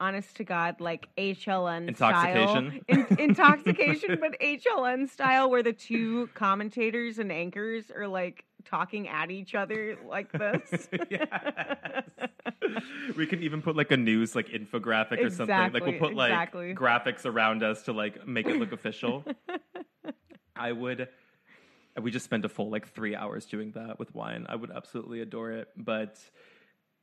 [0.00, 2.82] honest to god like hln Intoxication?
[2.86, 9.08] style In- intoxication but hln style where the two commentators and anchors are like talking
[9.08, 11.26] at each other like this yes.
[13.16, 15.72] We can even put like a news like infographic or something.
[15.72, 16.74] Like we'll put like exactly.
[16.74, 19.24] graphics around us to like make it look official.
[20.56, 21.08] I would
[22.00, 24.46] we just spent a full like three hours doing that with wine.
[24.48, 25.68] I would absolutely adore it.
[25.76, 26.18] But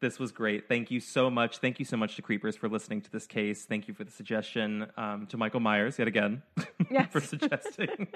[0.02, 0.68] This was great.
[0.68, 1.58] Thank you so much.
[1.58, 3.66] Thank you so much to Creepers for listening to this case.
[3.66, 4.88] Thank you for the suggestion.
[4.98, 6.44] Um, to Michael Myers, yet again,
[6.92, 7.12] Yes.
[7.12, 8.08] for suggesting.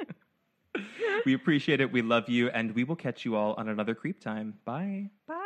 [1.26, 1.92] we appreciate it.
[1.92, 2.50] We love you.
[2.50, 4.54] And we will catch you all on another CreepTime.
[4.66, 5.10] Bye.
[5.28, 5.46] Bye.